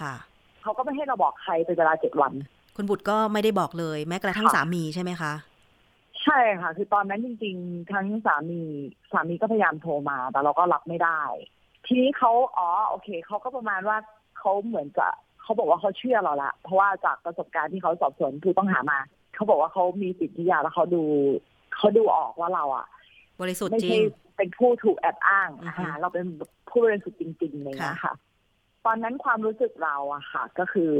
[0.00, 0.14] ค่ะ
[0.62, 2.32] เขาก็ไม่ให้เราบอกใครเป็นเวลาเจ็ดวัน
[2.76, 5.32] คุณบุตรก็ไม่ได้บอกเลย แม้กระทั่งค่ะสามีใช่ไหมคะ
[6.24, 8.60] ใช่ค่ะ คือตอนนั้นจริง ๆ ทั้งสามี
[9.12, 11.20] สามีก็พยายามโทรมา แต่เราก็รับไม่ได้
[11.86, 13.96] ทีนี้เขาอ๋อ โอเคเขาก็ประมาณว่า
[14.38, 15.08] เขาเหมือนจะ
[15.50, 18.98] เขาบอกว่าเขาเชื่อเราละ เพราะว่าจากประสบการณ์ที่เขาสอบสวนผู้ต้องหามา
[19.34, 21.02] เขาบอกว่าเขามีจิตวิทยาแล้วเขาดู
[21.76, 22.86] เขาดูออกว่าเราอะ
[23.40, 24.02] บริสุทธิ์ไม่จริใช่ง
[24.36, 26.24] เป็นผู้ถูกแอบอ้างอือฮึอ่าเราเป็น
[26.70, 28.14] ผู้บริสุทธิ์จริงๆเลยนะค่ะค่ะ
[28.86, 30.92] ตอนนั้นความรู้สึกเราอะค่ะ ก็คือ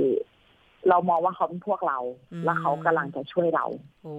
[0.88, 1.98] เรามองว่าเขาเป็นพวกเรา
[2.44, 3.66] และเขากำลังจะช่วยเรา
[4.02, 4.14] โอ้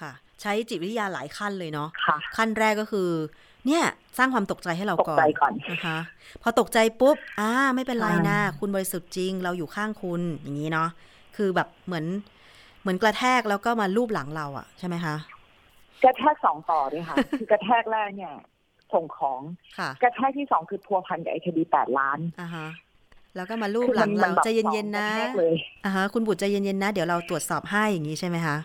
[0.00, 0.12] ค่ะ
[0.42, 3.10] ใช้จิตวิทยาหลายขั้นเลยเนาะค่ะขั้นแรกก็คือ
[3.66, 3.84] เนี่ย
[4.18, 5.98] สร้างความตกใจให้เราตกก่อนใจก่อนนะคะ
[6.42, 10.88] พอตกใจปุ๊บอ่าไม่เป็นไรใช่นะคุณบริสุทธิ์จริง เราอยู่ข้างคุณอย่างนี้เนาะ
[11.36, 12.06] คือแบบเหมือน
[12.82, 15.14] เหมือนกระแทกแล้วก็มาลูบหลังเราอะใช่ไหมคะ
[16.04, 18.34] กระแทกสองต่อด้วยค่ะคือกระแทกแรกเนี่ย
[18.92, 19.40] ส่งของ
[19.78, 22.68] ค่ะกระแทกที่สองคือพัวพันกับไอคดีแปดล้านอ่าฮะ
[23.36, 28.56] แล้วก็มาลูบคือหลังเราแบบใจเย็นๆนะสองกระแทกเลยอ่าฮะคุณบุตรใจเย็นๆนะ เดี๋ยวเราตรวจสอบให้อย่างนี้ใช่ไหมคะ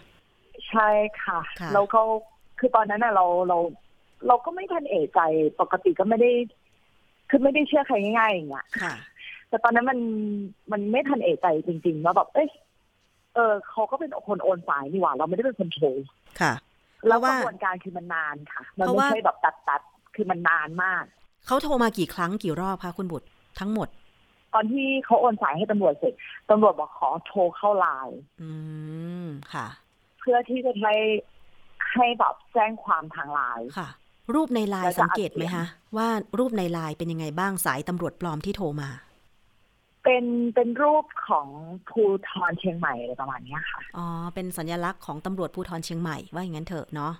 [0.69, 0.89] ใช่
[1.23, 2.03] ค่ะค่ะแล้วเขา
[2.60, 3.58] คือตอนนั้นน่ะเราเรา
[4.27, 5.19] เราก็ไม่ทันเอะใจ
[5.59, 6.31] ปกติก็ไม่ได้
[7.29, 8.93] คือไม่ได้เชื่อใครง่ายๆอย่างเงี้ยค่ะ
[9.49, 9.99] แต่ตอนนั้นมัน
[10.71, 12.49] มันไม่ทันเอะใจจริงๆว่าแบบเอ้ย
[13.36, 15.88] เออเขาก็เป็นคนโอนสายนี่หว่า เราไม่ได้เป็นคนโทร
[16.41, 16.53] ค่ะ
[17.07, 21.03] แล้วเพราะกว่าระบวนการคือมันนานค่ะ มันเพราะไม่ว่าใช่แบบตัดตัดๆคือมันนานมาก
[21.45, 23.27] เขาโทรมากี่ครั้งกี่รอบคะคุณบุตร
[23.59, 23.88] ทั้งหมด
[24.53, 26.13] ตอนที่เขาโอนสายให้ตำรวจเสร็จ
[26.49, 28.51] ตำรวจบอกขอโทรเข้าไลน์อื
[29.23, 29.67] มค่ะ
[30.19, 30.93] เพื่อที่จะให้
[31.93, 33.89] ให้แบบแจ้งความทางไลน์ค่ะ
[34.33, 35.65] รูปในไลแล้น์วจะสังเกตไหมอัดเสียงคะ
[35.97, 36.07] ว่า
[36.39, 38.89] รูปในไลน์เป็นยังไงบ้างสายตำรวจปลอมที่โทรมา
[40.03, 41.47] เป็นเป็นรูปของ
[41.89, 47.13] ภูทรเชียงใหม่อะไรประมาณเนี้ยค่ะอ๋อเป็นสัญลักษณ์ของตำรวจภูธรเชียงใหม่ว่าอย่างนั้นเถอะเนาะ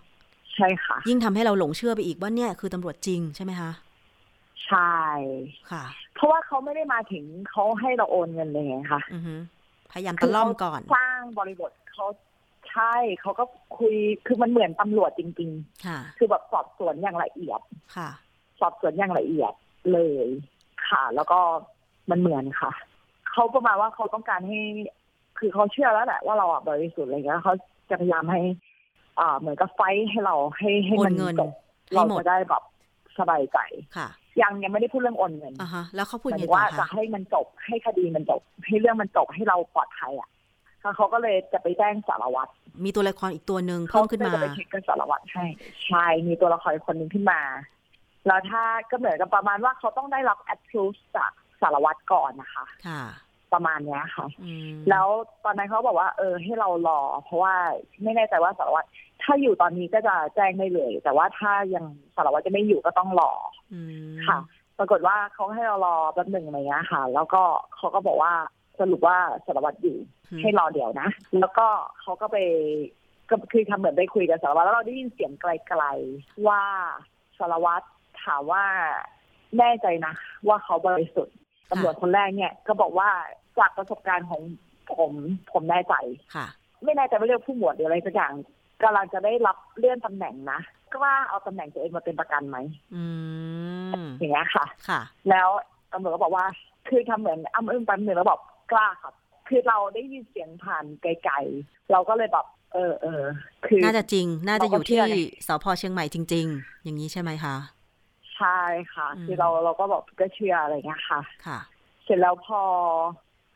[0.56, 3.72] ใช่ค่ะ ยิ่งทำให้เราหลงเชื่อไปอีกว่าเนี่ยคือตำรวจจริงใช่ไหมคะ
[4.68, 4.98] ใช่
[5.72, 5.84] ค่ะ
[6.16, 9.36] เพราะว่าเขาไม่ได้มาถึงเขาให้เราโอนเงินเลยไงคะอือฮึ
[9.92, 12.06] พยายามตะล่อมก่อน สร้างบริบทเขา
[12.74, 13.44] ใช่เขาก็
[13.78, 13.96] คุย
[14.28, 15.52] คือมันเหมือนตำรวจจริง
[15.86, 17.62] ค่ะๆคือแบบสอบสวนอย่างละเอียด
[17.96, 18.10] ค่ะ
[18.60, 19.54] สอบสวนอย่างละเอียด
[19.94, 20.28] เลย
[20.90, 21.40] ค่ะ แล้วก็
[22.10, 22.72] มันเหมือนค่ะ
[23.32, 24.60] เขาประมาณว่าเขาต้องการให้
[25.40, 27.54] คือเขาเชื่อแล้วแหละว่าเราอะบริสุทธิ์อะไรเงี้ยเขา
[27.90, 28.42] จะพยายามให้
[29.20, 31.52] อ่าเหมือนกับไฟท์ให้เราให้ให้มันโอนเงินจบ
[31.86, 32.64] ให้เราหมดจะได้แบบ
[33.20, 33.58] สบายใจ
[33.98, 34.08] ค่ะ
[34.42, 40.33] ยังยังไม่ได้พูดเรื่องโอนเงินอ่าฮะแล้วเขาพูดหยัมางยไงถึงต่ว่าอจะคะให้มันจบให้คดีมันจบ ให้เรื่องมันจบให้เราปลอดภัยอะแล้ว
[40.96, 42.52] เขาก็เลยจะไปแจ้งสารวัตร
[42.84, 45.46] มีตัวละครอีกตัวหนึ่งเขาเพิ่มขึ้นก็มาจะไปเช็คกับสารวัตรให้
[45.88, 47.42] ใช่มีตัวละครคนหนึ่งขึ้นมา
[48.28, 53.04] แล้วถ้าก็เหมือนกับประมาณว่าเขาต้องได้รับ approve จากสารวัตรก่อนนะคะ ค่ะ
[53.54, 55.08] ประมาณเนี้ยค่ะอืมแล้ว
[55.46, 57.56] ตอนนั้นเขาบอกว่า เออ ให้เรารอ เพราะว่า
[58.04, 58.88] ไม่แน่ใจว่าสารวัตร
[59.24, 63.32] ถ้าอยู่ตอนนี้ก็จะแจ้งได้เลย แต่ว่าถ้ายังสารวัตรจะไม่อยู่ก็ต้องรอ
[63.74, 63.80] อื
[64.14, 64.40] มค่ะ
[64.80, 67.42] ปรากฏว่าเขาให้เรารอแป๊บหนึ่งอะไรเงี้ยค่ะ แล้วก็
[67.76, 68.34] เขาก็บอกว่า
[68.80, 69.98] สรุปว่าสารวัตรอยู่
[70.42, 71.10] ให้รอเดี๋ยวนะ
[71.40, 71.68] แล้วก็
[72.02, 72.38] เขาก็ไป
[73.30, 76.62] ก็คือทำเหมือนไปคุยกับสารวัตรแล้วเราได้ยินเสียงไกลๆว่า
[77.40, 77.86] สารวัตร
[78.24, 78.64] ถามว่า
[79.58, 80.14] แน่ใจนะ
[80.48, 81.36] ว่าเขาบริสุทธิ์
[81.72, 83.10] ตำรวจคนแรกเนี่ย ก็บอกว่า
[83.60, 84.42] จากประสบการณ์ของ
[84.96, 85.12] ผม
[85.52, 85.96] ผมแน่ใจ
[86.36, 86.48] ค่ะ
[86.84, 88.34] ไม่แน่ใจว่าเรียกผู้หมวดหรืออะไรสักอย่าง
[88.84, 90.60] กำลังจะได้รับเลื่อนตำแหน่งนะ
[90.94, 92.58] กล้าเอาตำแหน่งตัวเองมาเป็นประกันไหม
[92.96, 93.04] อื
[94.06, 95.48] มอย่างเงี้ยค่ะ ค่ะ แล้ว
[95.94, 96.46] ตำรวจก็บอกว่า
[96.90, 98.40] คือทำเหมือนอ้ำอึ้งแป๊บหนึ่งแล้วบอก
[98.74, 99.14] กล้าครับ
[99.48, 103.24] คือเราได้ยินเสียงผ่านไกลๆ เราก็เลยแบบ เออเออ
[103.66, 105.16] คือ น่าจะจริง น่าจะอยู่เราก็เชื่ที่อไง
[105.48, 107.56] สพเชียงใหม่จริง ๆ อย่างนี้ใช่ไหมคะ
[108.36, 108.60] ใช่
[108.94, 111.60] ค่ะอืมคือเราเราก็บอกก็เชื่ออะไรเงี้ยค่ะ ค่ะ
[112.04, 112.62] เสร็จแล้วพอ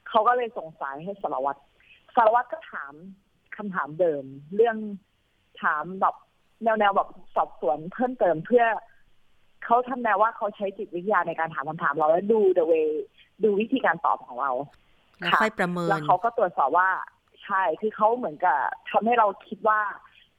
[0.09, 1.59] เขาก็เลยส่งสายให้สารวัตร
[2.15, 2.93] สารวัตรก็ถาม
[3.57, 4.23] คำถามเดิม
[4.55, 4.77] เรื่อง
[5.61, 6.15] ถามแบบ
[6.63, 8.65] แนวแนวแบบสอบสวนเพิ่มเติมเพื่อ
[9.65, 12.87] เขาทำแนวว่าเขาใช้จิตวิทยาในการถามคำถามเราแล้วดู the way
[13.43, 14.51] ดูวิธีการตอบของเรา
[15.19, 16.89] แล้วค่ะค่อยประเมินแล้วเขาก็ตรวจสอบว่า
[17.43, 19.79] ใช่คือเขาเหมือนกับทำให้เราคิดว่า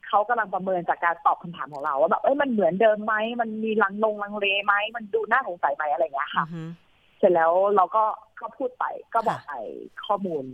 [0.09, 6.62] เขากำลังประเมินจากการตอบคำถามของเราว่าแบบเอ้ยมันเหมือนเดิมไหมมันมีลังลงลังเลไหมมันดูน่าสงสัยไหมอะไรอย่างเงี้ยค่ะอือฮึ
[7.19, 8.05] เสร็จแล้วเราก็
[8.41, 9.55] ก็พูดไปก็บอกค่ะไป
[10.07, 10.45] ข้อมูล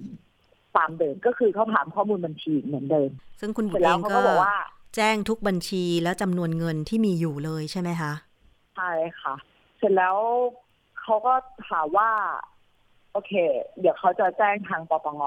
[0.76, 3.10] ตามเดิมก็คือเขาถามข้อมูลบัญชีเหมือนเดิม
[3.40, 4.56] ซึ่งคุณเสบุร็ตจรเอแล้วงเขาก็ก็บอกว่า
[4.96, 8.12] แจ้งทุกบัญชีแล้วจำนวนเงินที่มีอยู่เลยใช่ไหมคะ
[8.76, 9.34] ใช่ค่ะ
[9.78, 10.16] เสร็จแล้ว
[11.00, 11.34] เขาก็
[11.68, 12.10] ถามว่า
[13.14, 13.32] โอเค
[13.80, 15.22] เดี๋ยวเขาจะแจ้งทางปปง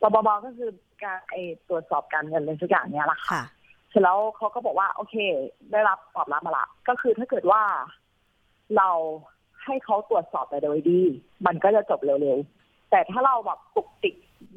[0.00, 0.70] ปปงก็คือ
[1.02, 1.34] การไอ
[1.68, 3.42] ตรวจสอบการเงินอะไรสักอย่างเนี้ยแหละค่ะค่ะ
[3.90, 5.14] เสร็จแล้วเขาก็บอกว่า โอเค
[5.72, 7.62] ได้รับตอบรับมาละก็คือถ้าเกิดว่า
[8.76, 8.90] เรา
[9.64, 11.00] ให้เขาตรวจสอบแต่โดยดี
[11.46, 14.14] มันก็จะจบเร็วๆ แต่ถ้าเราแบบตุกติก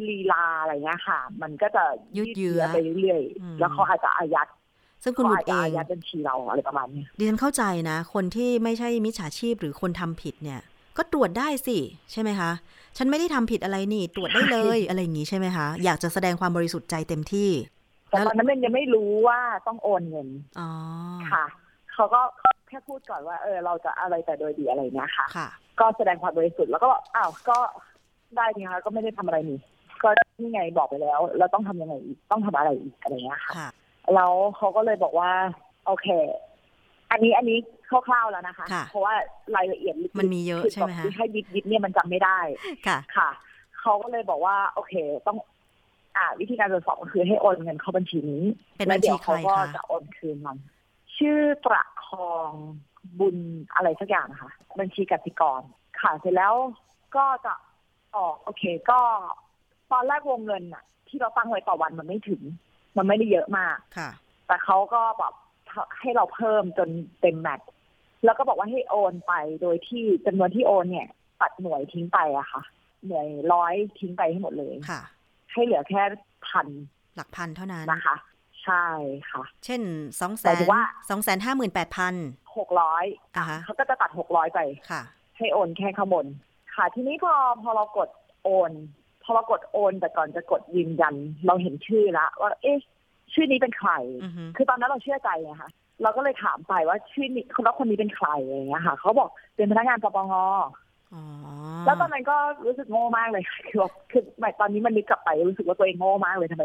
[0.07, 1.83] ลีลาอะไรเงี้ยค่ะ มันก็จะ
[2.17, 4.47] ยืดเยื้อไปเรื่อยอืมๆแล้วเขาอาจจะอายัด
[5.03, 10.61] ซึ่งคุณเขาบุอาตจรเอจะงอายัดบัญชีเราอะไรประมาณเนี้ยดิฉันเข้าใจนะ คนที่ไม่ใช่มิจฉาชีพหรือคนทำผิดเนี่ย
[10.97, 11.77] ก็ตรวจได้สิ
[12.11, 12.51] ใช่ไหมคะ
[12.97, 17.49] ฉันไม่ได้ทำผิดอะไรนี่ ตรวจได้เลยอะไรอย่างนี้ใช่ไหมคะ อยากจะแสดงความบริสุทธิ์ใจเต็มที่
[18.09, 20.27] แต่แล้วตอนนั้นมันยังไม่รู้ว่าต้องโอนเงิน
[20.59, 20.69] อ๋อ
[21.31, 21.45] ค่ะ
[21.93, 22.21] เขาก็
[22.67, 25.47] แค่พูดก่อนว่าเออเราจะอะไรแต่โดยดีอะไรเงี้ยค่ะค่ะ
[25.79, 27.57] ก็แสดงความบริสุทธิ์แล้วก็บอกอ้าวก็
[28.35, 29.59] ได้นี่คะก็ไม่ได้ทำอะไรนี่
[30.03, 33.69] ก็นี่ไงบอกไปแล้วแล้วต้องทำยังไงอีกต้องทำอะไรอีกอะไรเงี้ยค่ะค่ะ
[34.15, 35.31] แล้วเขาก็เลยบอกว่า
[35.85, 36.07] โอเค
[37.11, 37.57] อันนี้อันนี้
[37.89, 39.13] คร่าวๆแล้วนะคะค่ะเพราะว่า
[39.55, 42.39] รายละเอียดลึกๆมันมีเยอะใช่ไหมคะอถ้ายิบยิบเนี่ยมันจำไม่ได้
[42.87, 43.29] ค่ะค่ะ
[43.79, 44.93] เขาก็เลยบอกว่า โอเค
[45.27, 45.37] ต้อง
[46.17, 48.43] อ่า วิธีการตรวจสอบก็คือให้โอนเงินเข้าบัญชีนี้
[48.77, 50.57] เป็นแล้บัวญเดี๋ชียวใครเขาก็คะจะโอนคืนมัน
[51.17, 52.51] ชื่อประคอง
[53.19, 53.37] บุญ
[53.75, 55.61] อะไรสักอย่างค่ะบัญชีกสิกร
[56.01, 56.53] ค่ะเสร็จแล้ว
[57.15, 57.53] ก็จะ
[58.15, 58.99] ออกโอเค ก็
[59.91, 62.41] ตอนแรกวงเงินอะที่เราตั้งไว้ต่อวันมันไม่ถึง
[62.97, 64.09] มันไม่ได้เยอะมากค่ะ
[64.47, 65.33] แต่เขาก็แบบ
[65.99, 66.89] ให้เราเพิ่มจน
[67.21, 67.69] เต็มแม็กซ์
[68.25, 71.07] แล้วก็บอกว่าให้โอนไปโดยที่จำนวนที่โอนเนี่ย
[71.41, 72.61] ตัดหน่วยทิ้งไปอะค่ะ
[73.07, 75.01] หน่วยร้อยทิ้งไปให้หมดเลยค่ะ
[75.51, 76.01] ให้เหลือแค่
[76.47, 76.67] พัน
[77.15, 78.15] หลักพันเท่านั้นนะคะ
[78.63, 78.85] ใช่
[79.31, 79.81] ค่ะ เช่น
[80.19, 82.13] สองแสหมายนถึงว่าสองแสนห้าหมื่นแปดพัน
[82.57, 83.05] หกร้อย
[83.37, 84.59] อ่าฮะเขาก็จะตัดหกร้อยไป
[84.91, 85.01] ค่ะ
[85.37, 86.25] ให้โอนแค่ข้างบน
[86.75, 88.09] ค่ะ ทีนี้พอพอเรากด
[88.43, 88.71] โอน
[89.23, 92.77] พอเรากดโอน แต่ก่อนจะกดยืนยัน เราเห็นชื่อละว่าเอ๊ะ
[93.33, 93.91] ชื่อนี้เป็นใคร
[94.23, 95.69] อือฮึคือตอนนั้นเราเชื่อใจไงคะ
[96.03, 100.33] เราก็เลยถามไปว่าชื่อนี้คนแล้วคนนี้เป็นใครอะไรอย่างเงี้ยค่ะ เขาบอกเป็นพนักงานปปง
[101.13, 101.23] อ๋อ
[101.85, 106.63] แล้วตอนนั้นก็รู้สึกโง่มากเลยคือแบบคือหมายตอนนี้มันนึกกลับไปรู้สึกว่าตัวเองโง่มากเลยทำไม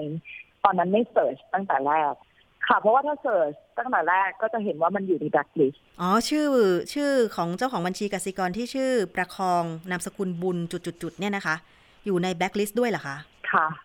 [0.64, 2.14] ตอนนั้นไม่ search ตั้งแต่แรก
[2.68, 6.46] ค่ะ เพราะว่าถ้า search ตั้งแต่แรกก็จะเห็นว่ามันอยู่ในแบ็คลิสอ๋อ ชื่อ
[6.94, 11.56] ชื่อของเจ้าของบัญชีกสิกรที่ชื่อประคองนามสกุลบุญจุดๆๆเนี่ยนะคะ
[12.04, 13.16] อยู่ในแบ็คลิสต์ด้วยเหรอคะ
[13.52, 13.83] ค่ะอ๋อ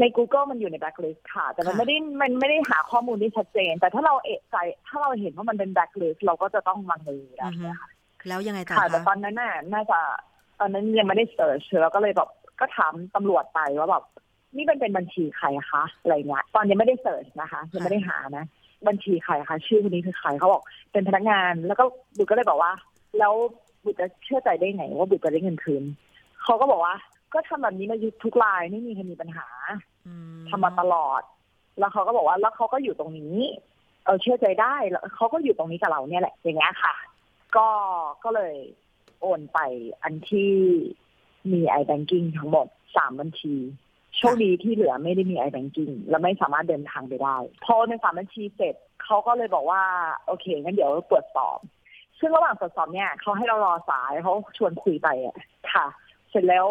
[0.00, 4.56] ใน Google มันอยู่ในแบ็คลิสค่ะ แต่มันค่ะไม่ได้มันไม่ได้หาข้อมูลที่ชัดเจน แต่ถ้าเราเอะใจ
[4.88, 7.90] ถ้าเราเห็นว่ามันเป็นแบ็คลิสเราก็จะต้องลังเลแล้วอือฮึเนี่ยค่ะ
[8.28, 10.00] แล้วยังไงต่อค่ะแต่คะตอนนั้นน่ะน่าจะ
[10.60, 12.28] ตอนนั้นยังไม่ได้เสิร์ชเราก็เลยแบบ
[12.60, 14.04] ก็ถามตำรวจไปว่าแบบ
[14.56, 18.44] นี่มันเป็นบัญชีใครคะอะไรเงี้ยตอนยังไม่ได้เสิร์ชนะคะยังไม่ได้หานะ
[18.88, 21.84] บัญชีใครคะชื่อคนนี้คือใครเขาบอกเป็นพนักงาน แล้วก็
[22.16, 22.72] บุตรก็เลยบอกว่า
[23.18, 23.34] แล้ว
[23.84, 25.82] บุตรจะเชื่อใจได้ไงว่าบุตรจะได้เงินคืน
[26.42, 26.94] เขาก็บอกว่า
[27.34, 29.46] ก็ทำแบบนี้มาทุกรายไม่มีใครมีปัญหา
[30.06, 30.14] อื
[30.48, 31.22] ทำมาตลอด
[31.78, 33.36] แล้วเขาก็บอกว่าแล้วเขาก็อยู่ตรงนี้
[34.04, 36.94] เออเชื่อใจได้แล้วเขาก็อยู่ตรงนี้กับเราเนี่ยแหละ อย่างเงี้ยค่ะ
[37.56, 37.68] ก็
[38.24, 38.54] ก็เลย
[39.20, 39.58] โอนไป
[40.02, 40.52] อันที่
[41.52, 42.66] มี i-banking ทั้งหมด
[42.96, 43.54] สามบัญชี
[44.16, 49.82] โชคดีที่เหลือไม่ได้มี i-banking และไม่สามารถเดินทางไปได้ พอในสามบัญชีเสร็จเขาก็เลยบอกว่า
[50.26, 51.58] โอเคงั้นเดี๋ยวตรวจสอบ
[52.18, 55.36] ซึ่งระหว่างตรวจสอบเนี่ยเขาให้เรารอสายเขาชวนคุยไปอะ
[55.72, 55.86] ค่ะ
[56.30, 56.66] เสร็จแล้ว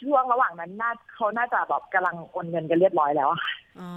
[0.00, 3.92] ช่วงระหว่างนั้นน่าเขาน่าจะแบบกำลังโอนเงินกันเรียบร้อยแล้วอะค่ะอ๋อ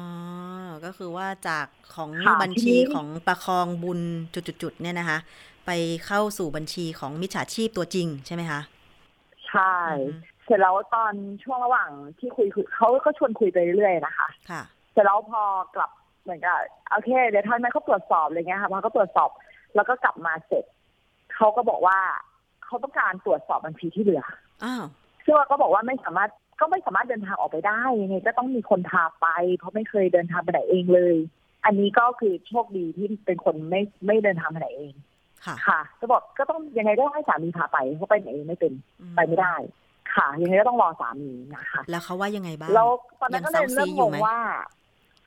[0.86, 4.00] ก็คือว่าจากของค่ะบัญทีชีนี้ของประคองบุญ
[4.34, 5.18] จุดๆๆเนี่ยนะคะ
[5.66, 5.72] ไป
[6.06, 8.62] เข้าสู่บัญชีของมิจฉาชีพตัวจริงใช่ไหมคะ
[9.50, 10.12] ใช่อือฮึ
[10.46, 14.62] เสร็จแล้วตอนช่วงระหว่างที่คุยคุยเขาก็ชวนคุยไปเรื่อยๆนะคะ ค่ะ
[14.94, 15.42] เสร็จแล้วพอ
[15.76, 15.92] กลับ
[16.24, 16.58] เหมือนกับ
[16.92, 19.30] โอเคเดี๋ยวทางนั้นเขาตรวจสอบอะไรเงี้ยค่ะพอเขาตรวจสอบ
[19.76, 20.66] แล้วก็กลับมาเสร็จ
[21.36, 22.00] เขาก็บอกว่า
[22.66, 24.24] เขาต้องการตรวจสอบบัญชีที่เหลือ
[24.64, 24.86] อ้าว
[25.28, 31.16] ซึ่งเราก็บอกว่าไม่สามารถก็ไม่สามารถเดินทางออกไปได้ยังไงก็ต้องมีคนพาไป เพราะไม่เคยเดินทางไปไหนเองเลย
[31.66, 34.94] อันนี้ก็คือโชคดีที่เป็นคนไม่ไม่เดินทางไปไหนเอง
[35.46, 39.56] ค่ะ ค่ะจะบอกก็ต้องยังไงก็ต้องให้สามีพาไปเพราะไปไหนเองไม่เป็นอืไปไม่ได้
[40.16, 44.40] ค่ะยังไงก็ต้องรอสามีนะคะ แล้วเขาว่ายังไงบ้างแล้วตอนนั้นก็เลยยังเซาซีเริ่มอยู่งงไหมว่า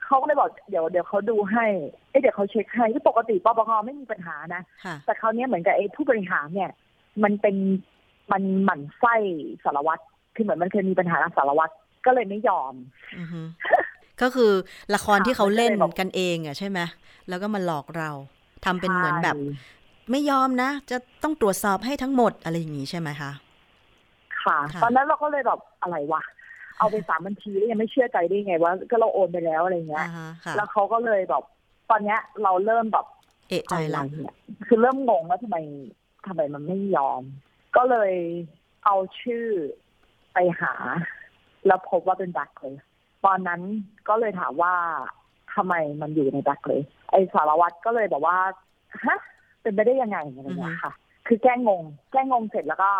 [0.04, 1.66] เขาก็เลยบอกเดี๋ยวเดี๋ยวเขาดูให้
[2.10, 6.70] เอ้ยเดี๋ยวเขาเช็คให้ที่ปกติปปงไม่มีปัญหานะค่ะแต่คราวเนี้ยเหมือนกับไอ้ผู้บริหารเนี่ย
[7.22, 7.56] มันเป็น
[8.32, 9.14] มันหมั่นไส้
[9.64, 10.02] สารวัตร
[10.34, 11.72] คือเหมือนมันเคยมีปัญหากับสารวัตร
[12.06, 12.74] ก็เลยไม่ยอม
[13.18, 13.42] อือฮึ
[14.22, 14.52] ก็คือ
[14.94, 16.80] ละครค่ะที่เขาเล่นมันก็เลยแบบกันเองอะใช่ไหม
[17.28, 18.10] แล้วก็มาหลอกเรา
[18.64, 19.78] ทำเป็นเหมือนแบบใช่
[20.10, 23.30] ไม่ยอมนะ จะต้องตรวจสอบให้ทั้งหมดอะไรอย่างนี้ใช่ไหมคะ
[24.42, 26.22] ค่ะค่ะ ตอนนั้นเราก็เลยแบบอะไรวะ
[26.78, 31.44] เอาไปสามบัญชีแล้วยังไม่เชื่อใจได้ไงว่าก็เราโอนไปแล้วอะไรเงี้ยอ่าฮะค่ะแล้วเขาก็เลยแบบ
[31.90, 33.06] ตอนเนี้ย เราเริ่มแบบ
[33.48, 34.34] เอะใจละอะไรเนี่ย
[34.66, 35.56] คือเริ่มงงว่าทำไม
[36.26, 37.22] ทำไมมันไม่ยอม
[37.76, 38.12] ก็เลย
[38.84, 39.46] เอาชื่อ
[40.32, 40.72] ไปหา
[41.66, 42.76] แล้วพบว่าเป็นแบ็คเลย
[43.24, 43.60] ตอนนั้น
[44.08, 44.74] ก็เลยถามว่า
[45.54, 48.38] ทำไมมันอยู่ในแบ็คเลยไอสารวัตรก็เลยบอกว่า
[49.04, 49.18] ฮะ
[49.62, 50.92] เป็นไปได้ยังไงอะไรอย่างเงี้ยค่ะ
[51.26, 52.90] คือแก้งง แก้งงเสร็จแล้วก็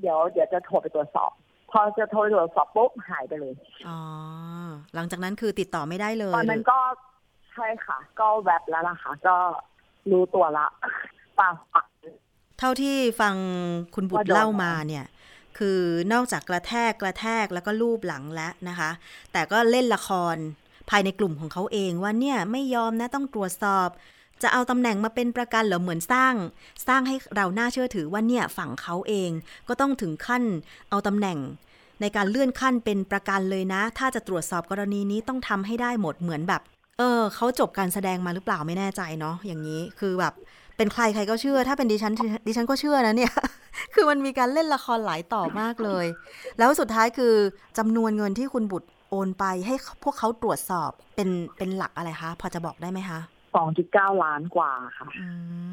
[0.00, 1.30] เดี๋ยวเดี๋ยวจะโทรไปตรวจสอบ
[1.70, 3.54] พอจะโทรไปตรวจสอบปุ๊บหายไปเลย
[3.88, 3.98] อ๋อ
[4.94, 6.78] หลังจากนั้นคือติดต่อไม่ได้เลยตอนนั้นก็
[7.52, 9.36] ใช่ค่ะ ก็แวบแล้วล่ะค่ะ ก็
[10.10, 10.66] รู้ตัวละ
[11.38, 11.86] ปาปัก
[12.58, 13.34] เท่าที่ฟัง
[13.94, 15.04] คุณบุตรเล่ามาเนี่ย
[15.58, 15.80] คือ
[16.12, 18.90] นอกจากกระแทกกระแทกแล้วก็ลูบหลังแล้วนะคะ
[19.32, 20.36] แต่ก็เล่นละคร
[20.90, 23.88] ภายในกลุ่มของเขาเองว่าเนี่ยไม่ยอมนะต้องตรวจสอบ
[24.42, 26.34] จะเอาตำแหน่งมาเป็นประกันเหรอเหมือนสร้าง
[26.86, 29.30] สร้างให้เราน่าเชื่อถือว่าเนี่ยฝั่งเขาเอง
[29.68, 30.42] ก็ต้องถึงขั้น
[30.90, 31.38] เอาตำแหน่ง
[32.00, 36.62] ในการเลื่อนขั้นเป็นประกันเลยนะ ถ้าจะตรวจสอบกรณีนี้ต้องทำให้ได้หมดเหมือนแบบ
[36.98, 40.34] เออเขาจบการแสดงมาหรือเปล่าไม่แน่ใจเนาะอย่างนี้คือแบบ
[40.76, 42.12] เป็นใครใครก็เชื่อ ถ้าเป็นดิฉัน
[42.46, 43.32] ดิฉันก็เชื่อนะเนี่ย
[43.94, 46.06] คือมันมีการเล่นละครหลายต่อมากเลย
[46.58, 47.34] แล้วสุดท้ายคือ
[47.78, 53.20] จำนวนเงินที่คุณบุตรโอนไปให้พวกเขาตรวจสอบเป็นเป็นหลักอะไรคะ พอจะบอกได้ไหมคะ
[53.56, 55.26] สองจุดเก้าล้านกว่าค่ะอื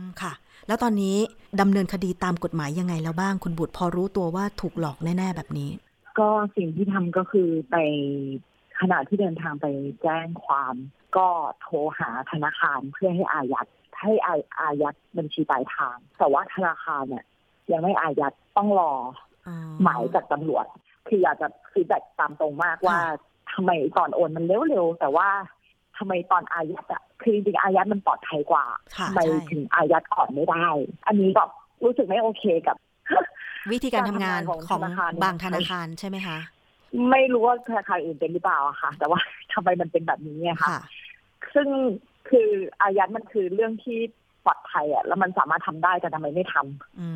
[0.04, 0.34] มค่ะ
[0.68, 1.16] แล้วตอนนี้
[1.62, 5.70] ดำเนินคดีตามกฎหมายยังไงแล้วบ้างคุณบุตรพอรู้ตัวว่าถูกหลอกแน่ ๆ แบบนี้
[6.20, 7.76] ก็สิ่งที่ทำก็คือไป
[8.80, 9.66] ขณะที่เดินทางไป
[10.02, 10.76] แจ้งความ
[11.18, 11.28] ก็
[11.62, 13.68] โทรหาธนาคารเพื่อให้อายัด
[14.04, 17.26] ให้อาอายัดบัญชีปลายทาง แต่ว่าธนาคารเนี่ย
[17.72, 18.94] ยังไม่อายัดต้องรอ
[19.48, 20.66] อ๋อหมายจากตำรวจ
[21.08, 23.18] คืออยากจะฟีดแบ็ตามตรงมากว่าค่ะ
[23.54, 25.30] ทำไมตอนโอนมันเร็วๆ แต่ว่า
[25.98, 28.66] ทำไมตอนอายัดอะคือจริงๆอายัดมันปลอดภัยกว่า
[28.98, 30.66] ค่ะทำไมใช่ถึงอายัดก่อนไม่ได้
[31.08, 31.50] อันนี้แบบ
[31.84, 32.78] รู้สึกไม่โอเคกับ
[33.72, 36.38] วิธีการทำงานการทำงานของของธนาคารบางธนาคารใช่ไหมคะ
[37.10, 39.20] ไม่รู้ว่าธนาคารอื่นเป็นหรือเปล่าอะค่ะ แต่ว่า
[39.54, 40.80] ทำไมมันเป็นแบบนี้ไงคะค่ะ
[41.54, 41.68] ซึ่ง
[42.30, 42.50] คือ
[42.82, 44.00] อายัดมันคือเรื่องที่
[44.46, 47.08] ปลอดภัยอะแล้วมันสามารถทำได้แต่ทำไมไม่ทำอื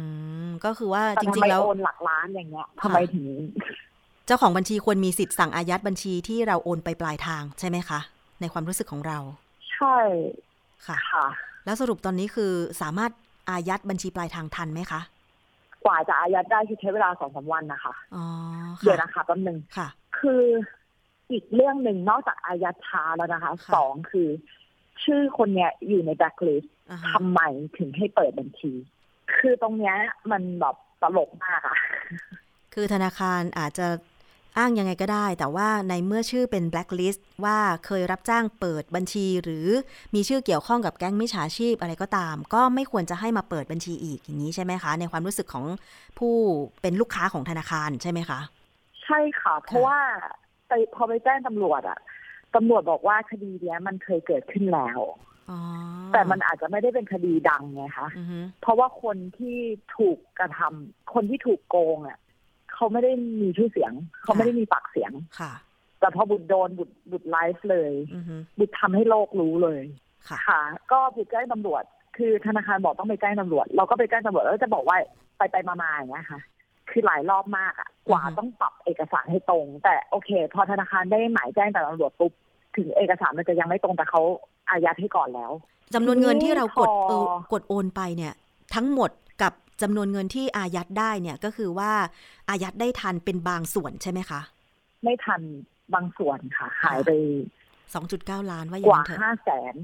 [0.48, 3.28] มก็คือว่าแต่จทำริไมงๆแล้วโอนหลักล้านอย่างเงี้ยทำไมถึง
[4.26, 8.00] เจ้าของบัญชีควรมีสิทธิ์สั่งอายัดบัญชีที่เราโอนไปปลายทางใช่ไหมคะ
[8.42, 9.18] ในความรู้สึกของเรา
[9.74, 9.98] ใช่
[10.88, 11.26] ค่ะค่ะ
[11.66, 13.12] แล้วสรุปตอนนี้คือสามารถ
[13.50, 15.02] อายัดบัญชีปลายทางทันไหมคะ
[15.86, 18.26] กว่าจะอายัดได้คือใช้เวลาสองสามวันนะคะอ๋อ
[18.84, 19.88] เดี๋ยวค่ะนะคะแป๊บนึงค่ะ
[20.20, 20.44] คือ
[21.32, 24.30] อีกเรื่องหนึ่งนอกจากอายัดช้าแล้วนะคะค่ะสองคือ
[25.06, 27.40] ชื่อคนเนี้ยอยู่ในแบ็คลิสต์อ่าฮะทำไม
[27.78, 28.72] ถึงให้เปิดบัญชี
[29.40, 29.96] คือตรงเนี้ย
[30.32, 31.78] มันแบบตลกมากอะ
[32.74, 33.88] คือธนาคารอาจจะ
[34.58, 39.68] อ้างยังไงก็ได้ แต่ว่าในเมื่อชื่อเป็น blacklist ว่าเคยรับจ้างเปิดบัญชีหรือ
[40.16, 45.66] มีชื่อเกี่ยวข้องกับแก๊งมิจฉาชีพอะไรก็ตาม ก็ไม่ควรจะให้มาเปิดบัญชีอีกอย่างนี้ใช่ไหมคะ ในความรู้สึกของ
[46.18, 46.34] ผู้
[46.82, 48.40] เป็นลูกค้าของธนาคารใช่ไหมคะ
[49.04, 50.00] ใช่ค่ะ เพราะว่า
[50.68, 52.00] ไปพอไปแจ้งตำรวจอะ
[52.58, 55.00] ตำรวจบอกว่าคดีเนี้ยมันเคยเกิดขึ้นแล้ว
[55.50, 55.60] อ๋อ
[56.14, 59.58] แต่มันอาจจะไม่ได้เป็นคดีดังไงคะอือฮึเพราะว่าคนที่
[59.98, 62.18] ถูกกระทำคนที่ถูกโกงอะ
[62.74, 65.54] เขาไม่ได้มีชื่อเสียง เขาไม่ได้มีปากเสียงค่ะ
[66.00, 69.84] แต่พอบุตรโดนบุตรบุตรไลฟ์เลยอือฮึบุตรทำให้โลกรู้เลย
[70.28, 71.84] ค่ะค่ะก็ไปแจ้งตำรวจ
[72.18, 74.98] คือธนาคารบอกต้องไปแจ้งตำรวจ เราก็ไปแจ้งตำรวจแล้วจะบอกว่า
[75.38, 76.42] ไปไปมาๆอย่างเงี้ยค่ะ
[76.90, 82.34] คือหลายรอบมากอะกว่าอือฮึต้องปรับเอกสารให้ตรง แต่โอเค พอธนาคารได้หมายแจ้งจากตำรวจปุ๊บ
[82.78, 84.22] ถึงเอกสารมันจะยังไม่ตรงแต่เขา
[84.70, 85.52] อายัดให้ก่อนแล้ว
[85.94, 88.34] จำนวนเงินที่เรากดพอเออกดโอนไปเนี่ย
[88.76, 89.12] ทั้งหมด
[89.42, 91.92] กับจำนวนเงินที่อายัดได้เนี่ยก็คือว่า
[92.50, 94.42] อายัดได้ทันเป็นบางส่วนใช่ไหมคะ
[95.04, 95.42] ไม่ทัน
[95.94, 97.12] บางส่วนค่ะ หายไป
[97.82, 99.76] 2.9ล้านว่าอย่ากงว่านั้นเถอะห้าแสน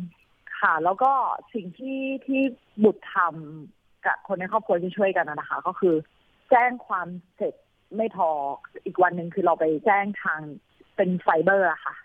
[0.60, 1.12] ค่ะ แล้วก็
[1.54, 2.42] สิ่งที่ที่
[2.84, 5.96] บุตรทำกับคนในครอบครัวที่ช่วยกันนะนะคะ ก็คือ
[6.52, 7.54] แจ้งความเสร็จ
[7.98, 8.30] ไม่พอ
[8.86, 10.42] อีกวันหนึ่งคือเราไปแจ้งทาง
[10.96, 11.96] เป็นไซเบอร์อะค่ะ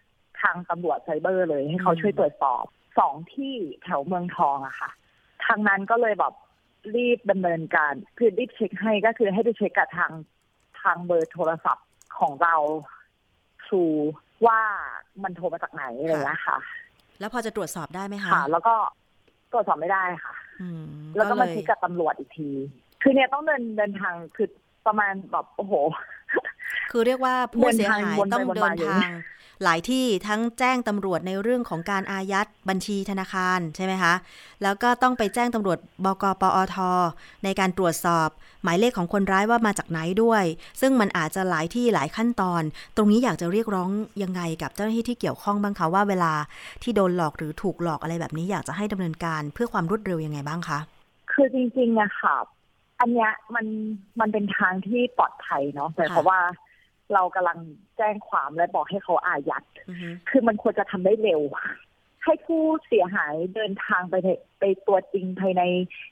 [0.43, 2.65] ทางตำรวจไซเบอร์เลยให้เขาอืมช่วยตรวจสอบ
[2.99, 4.91] สองที่แถวเมืองทองอะค่ะ
[5.47, 6.35] ทางนั้นก็เลยแบบ
[6.97, 10.13] รีบดำเนินการคือรีบเช็คให้ก็คือให้ไปเช็คกับทาง
[10.83, 11.87] ทางเบอร์โทรศัพท์
[12.19, 12.57] ของเรา
[13.67, 13.83] ทู
[14.47, 14.61] ว่า
[15.23, 16.59] มันโทรมาจากไหนอะไรอย่างเงี้ยค่ะ
[17.21, 18.75] แล้วพอจะตรวจสอบได้ไหมคะค่ะ แล้วก็
[19.53, 20.85] ตรวจสอบไม่ได้ค่ะอืม
[21.17, 22.51] แล้วก็เลมายเช็คกับตำรวจอีกที
[23.03, 24.49] คือเนี่ยต้องเดินเดินทางคือ
[24.87, 25.75] ประมาณแบบโอ้โห
[26.91, 29.15] คือเรียกว่าผู้เสียหายเดินทางวนไปต้องวนเดิมานอยู่ทาง
[29.65, 34.15] หลายที่ทั้งแจ้งตำรวจในเรื่องของการอายัดบัญชีธนาคารใช่ไหมคะ
[34.63, 36.77] แล้วก็ต้องไปแจ้งตำรวจบกปอท
[37.45, 38.29] ในการตรวจสอบ
[38.63, 40.45] หมายเลขของคนร้ายว่ามาจากไหนด้วย
[40.81, 42.63] ซึ่งมันอาจจะหลายที่หลายขั้นตอน
[42.97, 43.91] ตรงนี้อยากจะเรียกร้อง
[44.23, 46.33] ยังไงกับเจ้าหน้าที่ที่เกี่ยวข้องบ้างคะว่าเวลา
[46.83, 50.79] ที่โดนหลอกหรือถูกหลอกอะไรแบบนี้อยากจะให้ดำเนินการเพื่อความรวดเร็วยังไงบ้างคะ
[51.33, 52.37] คือจริงๆอะค่ะ
[53.01, 53.67] อันเนี้ยมัน
[54.21, 56.41] มันเป็นทางที่ปลอดภัยเนาะแต่เพราะว่า
[57.15, 57.59] เรากำลัง
[57.97, 61.43] แจ้งความและบอกให้เขาอายัดอือฮึคือมันควรจะทำได้เร็ว
[62.25, 65.63] ให้ผู้เสียหายเดินทางไปในไปตัวจริงภายใน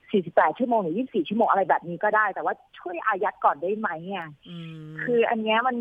[0.05, 5.77] 48 ชั่วโมงหรือ 24 ชั่วโมงอะไรแบบนี้ก็ได้ แต่ว่าช่วยอายัดก่อนได้ไหมอะอืมคืออันเนี้ยมัน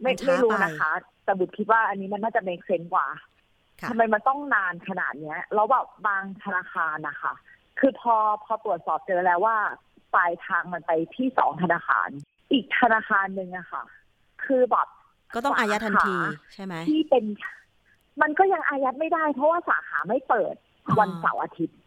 [0.00, 0.92] ไม่มันช้าไม่รู้ไปนะคะ
[1.24, 3.06] แต่บุตรคิดว่าอันนี้มันน่าจะ make sense กว่า
[3.80, 7.32] ค่ะทำไมมันต้องนานขนาดเนี้ย แล้วแบบบางธนาคารนะคะ
[7.78, 9.56] คือพอพอตรวจสอบเจอแล้วว่า
[10.14, 12.08] ปลายทางมันไปที่สองธนาคาร
[12.52, 13.82] อีกธนาคารหนึ่งอะค่ะ
[14.44, 14.86] คือแบบ
[15.34, 17.24] ก็ต้องอายัดทันทีสาขาใช่ไหมที่เป็น
[18.22, 20.54] มันก็ยังอายัดไม่ได้ เพราะว่าสาขาไม่เปิด
[20.86, 21.78] อ๋อวันเสาร์อาทิตย์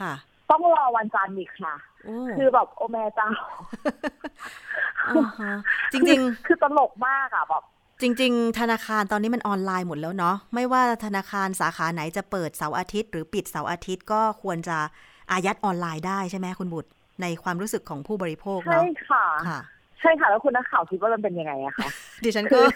[0.00, 0.12] ค่ะ
[0.50, 3.30] ต้องรอวันจันทร์อีกค่ะโอ้คือแบบโอแม่เจ้า
[5.08, 5.52] อ่าฮะ
[5.92, 7.62] จริงๆ คือตลกมากอะแบบ
[8.02, 14.78] จริง ๆ ธนาคารตอนนี้มันออนไลน์หมดแล้วเนาะไม่ว่าธนาคารสาขาไหนจะเปิดเสาร์อาทิตย์ หรือปิดเสาร์อาทิตย์ก็ควรจะ
[15.32, 16.90] อายัดออนไลน์ได้ใช่ไหมคุณบุตร
[17.22, 19.60] ในความรู้สึกของผู้บริโภคใช่เนาะค่ะค่ะ
[20.00, 21.88] ใช่ค่ะแล้วคุณนักข่าวคิดว่ามันเป็นยังไงอะคะ
[22.24, 22.66] ดิฉันคืก็อ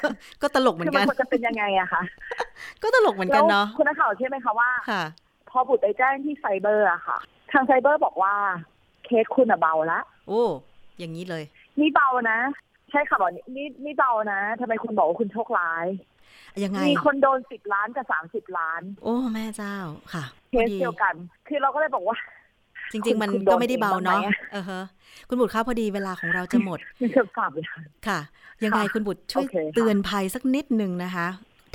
[0.43, 2.03] ก็ตลกเหมือคือนมักันนควรจะเป็นยังไงอะคะ
[2.83, 5.03] ก็ตลกเหมือนแล้กันวเนาะคุณนักข่าวใช่ไหมคะว่าค่ะ
[5.51, 7.19] พอบุตรไปแจ้งที่ไซเบอร์อะค่ะ
[7.53, 8.35] ทางไซเบอร์บอกว่า
[9.05, 10.43] เคสคุณอะเบาละโอ้
[10.99, 11.45] อย่างนี้เลย
[11.81, 12.39] นี่เบานะ
[12.91, 15.87] ใช่ค่ะบอกนี่นี่นี่เบานะทำไมคุณบอกว่าคุณโชคร้าย
[16.65, 19.77] ยังไงมีคนโดนสิบล้านกับสามสิบล้าน โอ้แม่เจ้า
[20.15, 21.15] ค่ะเคสเดียวกัน
[21.49, 22.17] คือเราก็เลยบอกว่า
[22.93, 24.83] จริง ๆ มันคุณโดนก็ไม่ได้เบาเนาะเองบ้างไหมเออฮะ
[25.29, 28.19] คุณบุตรคะพอดีเวลาของเราจะหมดมีเครื่องฝากเลยค่ะค่ะ
[28.65, 31.27] ยังไงค่ะคุณบุตรช่วยโอเคค่ะเตือนภัยสักนิดหนึ่งนะคะ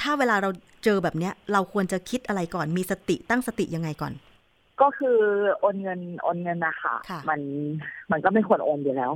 [0.01, 0.49] ถ้าเวลาเรา
[0.83, 4.13] เจอแบบเนี้ย เราควรจะคิดอะไรก่อนมีสติตั้งสติยังไงก่อน
[4.81, 5.17] ก็คือ
[5.59, 7.39] โอนเงินโอนเงินนะคะค่ะมัน
[8.11, 9.11] มันก็ไม่ควรโอนอยู่แล้ว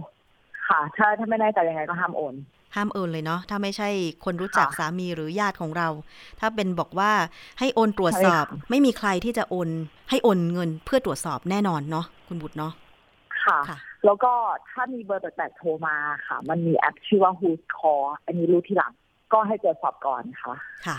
[0.67, 2.35] ค่ะ ถ้าถ้าไม่แน่ใจยังไงก็ห้ามโอน
[2.75, 3.89] ห้ามโอนเลยเนาะถ้าไม่ใช่
[4.25, 5.87] คนรู้จักค่ะสามีหรือญาติของเรา
[6.39, 7.11] ถ้าเป็นบอกว่า
[7.59, 9.69] ให้โอนตรวจสอบใช่ค่ะไม่มีใครที่จะโอน
[10.09, 12.73] ให้โอนเงินเพื่อตรวจสอบแน่นอนเนาะคุณบุตรเนาะ
[13.43, 14.33] ค่ะค่ะ แล้วก็
[14.69, 15.95] ถ้ามีเบอร์แปลกๆโทรมา
[16.27, 18.93] ค่ะ มันมีแอปชื่อว่า Who's Call อันนี้รู้ทีหลัง
[19.33, 20.55] ก็ให้ตรวจสอบก่อนค่ะ
[20.87, 20.97] ค่ะ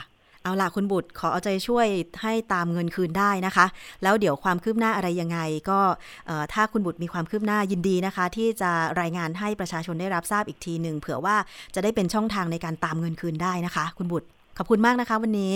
[0.49, 1.87] เอาล่ะคุณบุตรขอเอาใจช่วย
[2.23, 3.67] ให้ตามเงินคืนได้นะคะ
[4.03, 5.39] แล้วเดี๋ยวความคืบหน้าอะไรยังไง
[5.71, 5.81] ก็
[6.27, 11.37] เอ่อถ้าคุณบุตรมีความคืบหน้ายินดีนะคะ ที่จะรายงานให้ประชาชนได้รับทราบอีกทีหนึ่งเผื่อว่า
[11.75, 14.27] จะได้เป็นช่องทางในการตามเงินคืนได้นะคะ คุณบุตร
[14.59, 15.55] ขอบคุณมากนะคะ วันนี้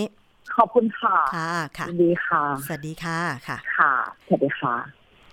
[0.56, 3.92] ขอบคุณค่ะค่ะค่ะยินดีค่ะสวัสดีค่ะค่ะค่ะ
[4.26, 4.74] สวัสดีค่ะ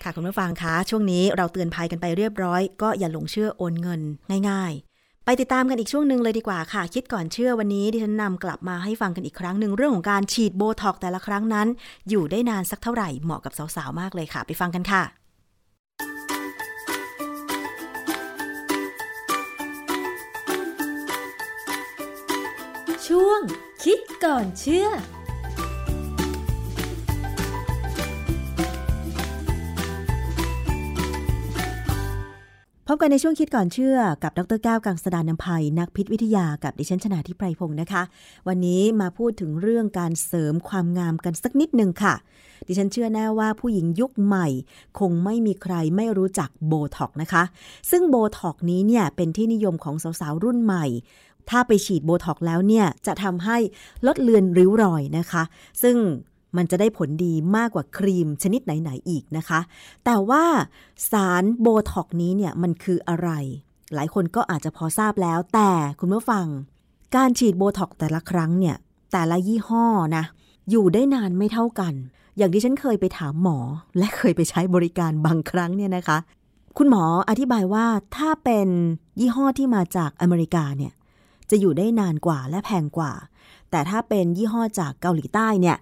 [0.03, 4.01] ค่ะคุณผู้ฟังคะช่วงนี้เราเตือนภัยกันไปเรียบร้อย ก็อย่าหลงเชื่อโอนเงิน
[4.49, 4.88] ง่ายๆ
[5.29, 11.67] ไปติดตามกันอีกช่วงหนึ่งเลยดีกว่าค่ะ คิดก่อนเชื่อวันนี้ดิฉันนำกลับมาให้ฟังกันอีกครั้งหนึ่งเรื่องของการฉีดโบท็อกแต่ละครั้งนั้น
[12.09, 15.03] อยู่ได้นานสักเท่าไหร่เหมาะกับสาวๆมากเลยค่ะ ไปฟังกันค่ะ
[23.07, 23.41] ช่วง
[23.83, 24.87] คิดก่อนเชื่อ
[32.91, 38.03] พบกันในช่วงคิดก่อนเชื่อกับดรแก้วกังสดานนภัย นักพิษวิทยากับดิฉันชนาทิพไพรพงศ์นะคะ
[38.47, 42.15] วันนี้มาพูดถึงเรื่องการเสริมความงามกันสักนิดหนึ่งค่ะ
[42.67, 44.47] ดิฉันเชื่อแน่ว่าผู้หญิงยุคใหม่
[44.99, 47.43] คงไม่มีใครไม่รู้จักโบท็อกซ์นะคะ
[47.91, 50.85] ซึ่งโบท็อกซ์นี้เนี่ยเป็นที่นิยมของสาวๆรุ่นใหม่
[51.49, 53.57] ถ้าไปฉีดโบท็อกซ์แล้วเนี่ยจะทำให้
[54.07, 55.43] ลดเลือนริ้วรอยนะคะ
[55.81, 55.95] ซึ่ง
[56.57, 59.59] มันจะได้ผลดีมากกว่าครีมชนิดไหน ๆ อีกนะคะ
[60.05, 60.43] แต่ว่า
[61.11, 63.29] สารโบท็อกนี้เนี่ยมันคืออะไร
[63.93, 66.45] หลายคนก็อาจจะพอทราบแล้ว แต่คุณผู้ฟัง
[67.15, 68.75] การฉีดโบท็อกแต่ละครั้งเนี่ย
[69.11, 69.85] แต่ละยี่ห้อ
[70.15, 70.23] นะ
[70.69, 71.93] อยู่ได้นานไม่เท่ากัน
[72.37, 73.59] อย่างที่ฉันเคยไปถามหมอ
[73.97, 76.17] และเคยไปใช้บริการบางครั้งเนี่ยนะคะ
[76.77, 77.85] คุณหมออธิบายว่า
[78.17, 78.67] ถ้าเป็น
[79.19, 80.93] ยี่ห้อที่มาจากอเมริกาเนี่ย
[81.49, 83.13] จะอยู่ได้นานกว่าและแพงกว่า
[83.71, 85.77] แต่ถ้าเป็นยี่ห้อจากเกาหลีใต้เนี่ย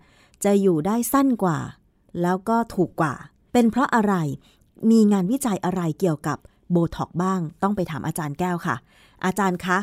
[0.45, 1.57] จะอยู่ได้สั้นกว่า
[2.21, 3.13] แล้วก็ถูกกว่า
[3.53, 4.13] เป็นเพราะอะไร
[4.91, 6.37] มีงานวิจัยอะไรเกี่ยวกับ
[6.71, 8.75] โบท็อกซ์บ้างต้องไปถามอาจารย์แก้วค่ะ
[9.25, 9.77] อาจารย์คะ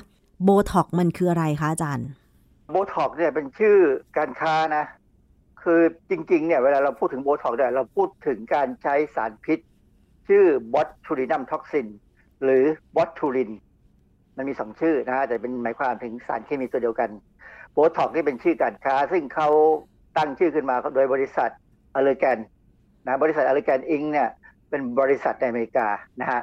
[0.44, 2.06] โบท็อกซ์มันคืออะไรคะอาจารย์
[2.70, 3.76] โบท็อกซ์เนี่ยเป็นชื่อ
[4.16, 4.84] การค้านะ
[5.62, 5.80] คือ
[6.10, 9.58] จริงๆเนี่ยเวลาเราพูดถึงโบท็อกซ์เนี่ยเราพูดถึงการใช้สารพิษ
[10.28, 10.44] ชื่อ
[10.74, 11.86] botulinum toxin
[12.44, 12.64] หรือ
[12.96, 13.50] botulin
[14.36, 17.10] มันมีสองชื่อนะแต่เป็นหมายความถึงสารเคมีตัวเดียวกัน
[17.72, 19.48] โบท็อกซ์นี่เป็นชื่อการค้า ซึ่งเขา
[20.16, 21.50] ตั้งชื่อขึ้นมาโดยบริษัท
[21.96, 22.38] Allergan
[23.06, 24.02] นะบริษัท Allergan Inc.
[24.12, 24.28] เนี่ย
[24.70, 25.88] เป็นบริษัทในอเมริกา
[26.20, 26.40] นะฮะ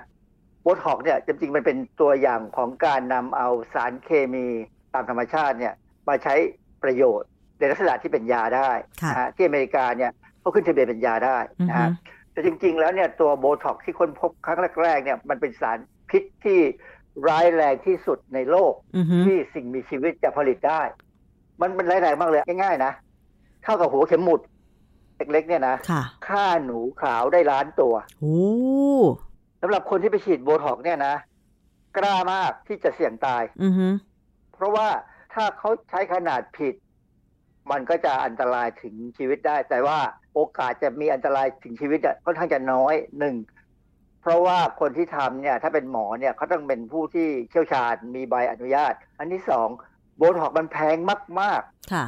[0.62, 4.48] โบท็อกซ์เนี่ยจริงๆมันเป็นตัวอย่างของการนำเอาสารเคมี
[4.94, 5.74] ตามธรรมชาติเนี่ย
[6.08, 6.36] มาใช้
[6.84, 8.72] ประโยชน์ในลักษณะที่เป็นยาได้
[9.10, 11.38] นะฮะที่อเมริกาเนี่ยเขาขึ้นทะเบียนเป็นยาได้
[11.70, 11.90] นะฮะ
[12.32, 15.78] แต่จริงๆแล้วเนี่ยตัวโบท็อกซ์ที่ค้นพบครั้งแรกๆเนี่ยมันเป็นสาร
[16.10, 16.60] พิษที่
[17.28, 18.74] ร้ายแรงที่สุดในโลก
[19.26, 20.82] ที่สิ่งมีชีวิตจะผลิตได้
[21.62, 22.94] มันมันร้ายแรงมากเลยง่ายๆนะ
[23.64, 24.42] เท่ากับหัวเข็มหมุด
[25.18, 25.76] เล็กๆเนี่ยนะ
[26.28, 28.40] ฆ่าหนูขาวได้ล้านตัวโอ้
[29.62, 31.16] สำหรับคนที่ไปฉีดโบท็อกเนี่ยนะ
[31.98, 33.70] กล้ามากที่จะเสี่ยงตายอื
[34.54, 34.88] เพราะว่า
[35.34, 36.76] ถ้าเขาใช้ขนาดผิด
[37.72, 40.00] มันก็จะอันตรายถึงชีวิตได้ แต่ว่า
[40.34, 43.36] โอกาสจะมีอันตรายถึงชีวิตค่อนข้างจะน้อยหนึ่ง
[44.22, 49.68] เพราะว่าคนที่ทำเนี่ย ถ้าเป็นหมอเนี่ยเขาต้องเป็นผู้ที่เชี่ยวชาญมีใบอนุญาต อันที่สอง
[50.18, 50.98] โบท็อกซ์มันแพง
[51.42, 52.06] มาก ๆ ค่ะ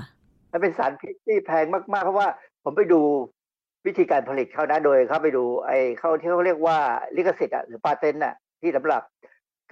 [0.54, 2.28] มันเป็นสารพิษที่แพงมากๆ เพราะว่า
[2.64, 3.01] ผมไปดู
[3.86, 6.78] วิธีการผลิตเขานะโดยเขาไปดูไอ้เขาที่เขาเรียกว่า
[7.16, 9.01] ลิขสิทธิ์อะหรือ patent อะที่สำหรับ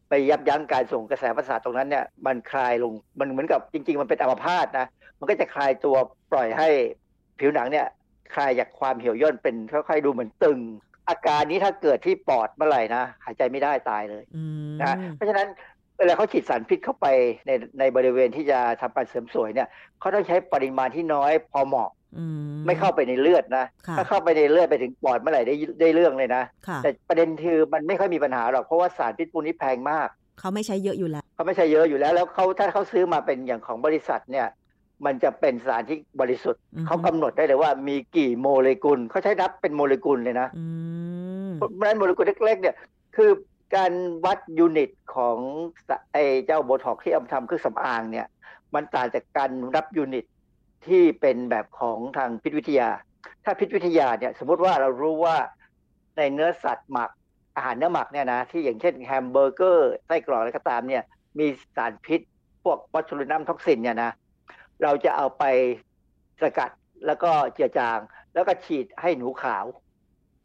[0.08, 4.86] ไปยับยั้งการส่งกระแสประสาทตรงนั้นเนี่ย มันคลายลงมันเหมือนกับจริง ๆ มันเป็นอัมพาตนะ
[5.18, 5.96] มันก็จะคลายตัว
[6.32, 6.68] ปล่อยให้
[7.38, 7.86] ผิวหนังเนี่ย
[8.34, 10.58] คลายจากความเหี่ยวย่นเป็นค่อยๆดูเหมือนตึง
[11.08, 14.24] อาการนี้ถ้าเกิดที่ปอดเมื่อไหร่นะหายใจไม่ได้ตายเลย
[14.80, 15.48] นะเพราะฉะนั้น
[15.98, 17.06] เวลาเขาฉีดสารพิษเข้าไป
[17.46, 19.68] ในในบริเวณที่จะทำการเสริมสวยเนี่ย
[20.00, 21.90] เขาต้องใช้ปริมาณที่น้อยพอเหมาะ
[22.66, 23.64] ไม่เข้าไปในเลือดนะ
[23.98, 26.42] ถ้าเข้าไปในเลือดไปถึงปอดเมื่อไหร่ได้ได้เรื่องเลยนะ
[26.82, 30.08] แต่ประเด็นคือมันไม่ค่อยมีปัญหาหรอกเพราะว่าสารพิษพวกนี้แพงมาก
[30.40, 34.46] เขาไม่ใช้เยอะอยู่แล้ว เขาไม่ใช้เยอะอยู่แล้ว แล้วเขาถ้าเขาซื้อมาเป็นอย่างของบริษัทเนี่ย
[35.04, 40.48] มันจะเป็นสารที่บริสุทธิ์เขากำหนดได้เลยว่ามีกี่โมเลกุลเขาใช้นับเป็นโมเลกุลเลยนะ
[41.56, 42.74] เพราะฉะนั้นโมเลกุลเล็กๆเนี่ย
[43.16, 43.30] คือ
[43.76, 43.92] การ
[44.24, 45.36] วัด unit ของ
[46.12, 48.26] ไอ้เจ้าโบท็อกซ์ที่เอาทำเครื่องสำอางเนี่ย
[48.74, 50.24] มันต่างจากการนับ unit
[50.88, 52.88] ที่เป็นแบบของทางพิษวิทยา
[53.44, 55.36] ถ้าพิษวิทยาเนี่ยสมมติว่าเรารู้ว่า
[56.16, 57.10] ในเนื้อสัตว์หมัก
[57.56, 61.02] อาหารเนื้อหมักเนี่ยนะที่อย่างเช่นแฮมเบอร์เกอร์ไส้กรอกอะไรก็ตามเนี่ย
[61.38, 62.20] มีสารพิษ
[62.64, 64.10] พวก botulinum toxin เนี่ยนะ
[64.82, 65.44] เราจะเอาไป
[66.42, 66.70] สกัด
[67.06, 67.98] แล้วก็เจือจาง
[68.34, 69.64] แล้วก็ฉีดให้หนูขาว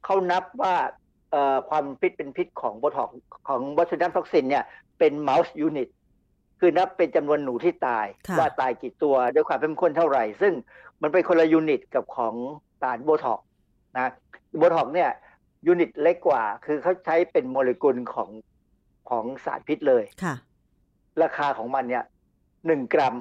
[0.06, 0.76] เขานับว่า
[1.70, 4.64] ความพิษเป็นพิษของโบท็อกซ์ของ botulinum toxin เนี่ย
[5.00, 5.90] เป็น mouse unit
[6.60, 8.06] คือนับเป็นจำนวนหนูที่ตาย
[8.38, 10.54] ว่าตายกี่ตัวด้วยความเข้มข้นเท่าไหร่ ซึ่ง
[11.02, 12.36] มันเป็นคนละ unit กับของ
[12.82, 13.40] สารโบท็อกซ์
[13.98, 14.08] นะ
[14.58, 15.10] โบท็อกซ์เนี่ย
[15.68, 18.30] unit เล็กกว่า คือเขาใช้เป็นโมเลกุลของ
[19.10, 20.36] ของสารพิษเลยค่ะ
[21.22, 22.04] ราคาของมันเนี่ย
[22.68, 23.16] หนึ่งกรัม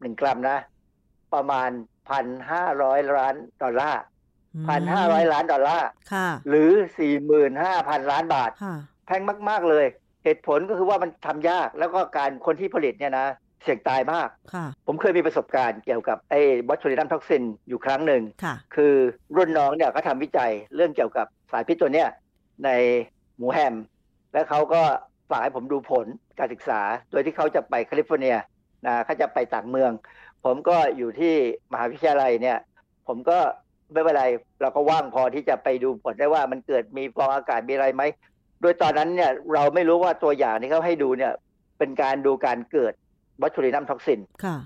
[0.00, 0.58] หนึ่งกรัมนะ
[1.34, 1.70] ประมาณ
[2.08, 4.02] พันห้าร้อยล้านดอลลาร์
[4.68, 8.74] พันห้าร้อยล้านดอลลาร์ค่ะหรือสี่หมื่นห้าพันล้านบาทค่ะ
[9.06, 9.86] แพงมาก ๆ เลย
[10.24, 13.26] เหตุผลก็คือว่ามันทำยากแล้วก็การคนที่ผลิตเนี่ยนะ
[13.62, 18.94] เสี่ยงตายมากค่ะผมเคยมีประสบการณ์เกี่ยวกับไอ้ botulinum toxin อยู่ครั้งหนึ่งค่ะคือ
[19.36, 22.08] รุ่นน้องเนี่ยเขาทำวิจัยเรื่องเกี่ยวกับสารพิษตัวเนี้ย
[22.64, 22.70] ใน
[23.36, 23.74] หมูแฮม
[24.32, 24.82] แล้วเขาก็
[25.30, 26.06] ฝากให้ผมดูผล
[26.38, 28.36] การศึกษา โดยที่เขาจะไปแคลิฟอร์เนีย
[28.86, 29.92] นะเขาจะไปต่างเมือง
[30.44, 31.34] ผมก็อยู่ที่
[31.72, 32.58] มหาวิทยาลัยเนี่ย
[33.06, 33.38] ผมก็
[33.92, 34.24] ไม่เป็นไร
[34.60, 38.02] เราก็ว่างพอที่จะไปดูผลได้ว่ามันเกิดมีฟองอากาศมีอะไรไหม
[38.60, 41.32] โดยตอนนั้นเนี่ยเราไม่รู้ว่าตัวอย่างที่เขาให้ดูเนี่ย
[41.78, 42.92] เป็นการดูการเกิด
[43.40, 44.56] botulinum toxin ค่ะ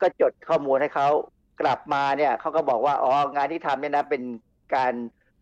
[0.00, 1.08] ก็จดข้อมูลให้เขา
[1.60, 4.22] กลับมาเนี่ยเขาก็บอกว่าอ๋องานที่ทำเนี่ยนะเป็น
[4.76, 4.92] การ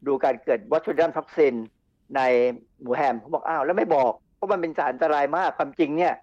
[0.07, 1.55] ดูการเกิด botulinum toxin
[2.17, 2.21] ใน
[2.81, 6.15] หมูแฮมผมบอกอ้าวแล้วไม่บอกเพราะมันเป็นสารอันตรายมากความจริงเนี่ย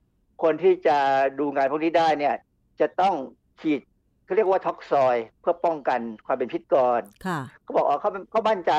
[0.43, 0.97] คนที่จะ
[1.39, 2.35] ดูงานพวกนี้ได้เนี่ย
[2.79, 3.15] จะต้อง
[3.61, 3.81] ฉีด
[4.31, 8.73] เขาเรียกว่าท็อกซอยเพื่อป้องกันความเป็นพิษก่อนค่ะเขาบอกอ๋อเขาเขามั่นใจ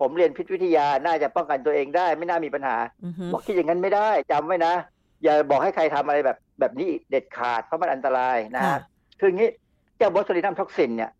[0.00, 4.74] ผมเรียนพิษวิทยาน่าจะป้องกันตัวเองได้ ไม่น่ามีปัญหาอือฮึบอกคิดอย่างนั้นไม่ได้จำไว้นะ
[5.22, 8.80] อย่าบอกให้ใครทำอะไรแบบแบบนี้อีกเด็ดขาดเพราะมันอันตรายนะค่ะฮะ
[9.18, 9.50] คืออย่างนี้
[9.96, 11.10] เจ้า botulinum toxin เนี่ย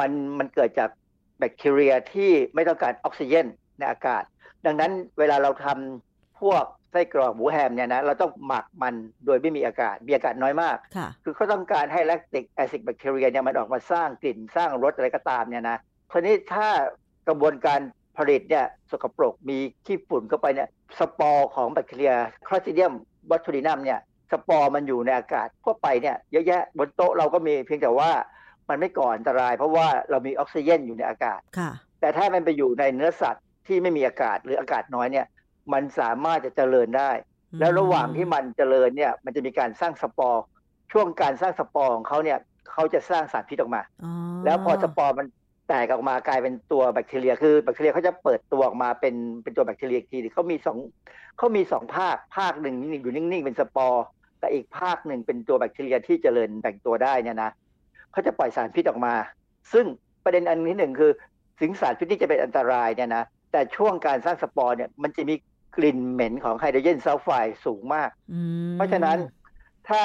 [0.00, 0.90] มันมันเกิดจาก
[1.38, 3.46] แบคทีเรียที่ไม่ต้องการออกซิเจน
[3.78, 4.22] ในอากาศ
[4.66, 6.64] ดังนั้นเวลาเราทำพวก
[6.94, 8.94] ไส้กรอกหมูแฮมเนี่ยนะเราต้องหมักมัน
[9.26, 15.78] โดยไม่มีอากาศมีอากาศน้อยมากค่ะคือเขาต้องการให้ lactic acid bacteria เนี่ยมันออกมาสร้างกลิ่นสร้างรสอะไรก็ตามเนี่ยนะ
[16.10, 16.68] ทีนี้ถ้า
[17.28, 17.80] กระบวนการ
[18.18, 20.68] ผลิตเนี่ยสกปรกมีขี้ฝุ่นเข้าไปเนี่ย
[20.98, 22.12] สปอร์ของแบคทีเรีย
[22.46, 22.92] คลอส t ิเดียม
[23.30, 24.00] บอทูลินัมเนี่ย
[24.32, 28.10] สปอร์มันอยู่ในอากาศทั่วไปเนี่ยเยอะแยะบนโต๊ะเราก็มีเพียงแต่ว่า
[28.68, 31.70] มันไม่ก่ออันตราย เพราะว่าเรามีออกซิเจนอยู่ในอากาศค่ะ
[32.00, 35.26] แต่ถ้ามันไปอยู่ในเนื้อสัตว์ที่ไม่มีอากาศหรืออากาศน้อยเนี่ย
[35.72, 37.10] มันสามารถจะเจริญได้
[37.60, 40.42] แล้วระหว่างที่มันเจริญเนี่ย มันจะมีการสร้างสปอร์
[40.92, 42.38] ช่วงการสร้างสปอร์ของเขาเนี่ย
[42.72, 44.12] เขาจะสร้างสารพิษออกมาอ๋อ
[44.44, 45.26] แล้วพอสปอร์มัน
[45.68, 50.78] แตกออกมากลายเป็นตัวแบคทีเรีย คือแบคทีเรียเขาจะเปิดตัวออกมาเป็นเป็นตัวแบคทีเรียอีกทีเขามีสอง
[51.38, 54.04] เขามีสองภาคภาคหนึ่งอยู่นิ่งๆเป็นสปอร์
[54.40, 57.50] แต่อีกภาคหนึ่งเป็นตัวแบคทีเรียที่เจริญแบ่งตัวได้เนี่ยนะ
[58.12, 59.14] เขาจะปล่อยสารพิษออกมา
[59.72, 59.86] ซึ่ง
[60.24, 61.12] ประเด็นอันที่หนึ่งคือ
[61.60, 65.34] สิงสารพิษที่จะเป็นอันตรายเนี่ยนะแต่ช่วงการสร้างสปอร์เนี่ยมันจะมี
[65.76, 69.18] กลิ่นเหม็นของไฮโดรเจนซัลไฟด์สูงมากอืมเพราะฉะนั้น
[69.88, 70.02] ถ้า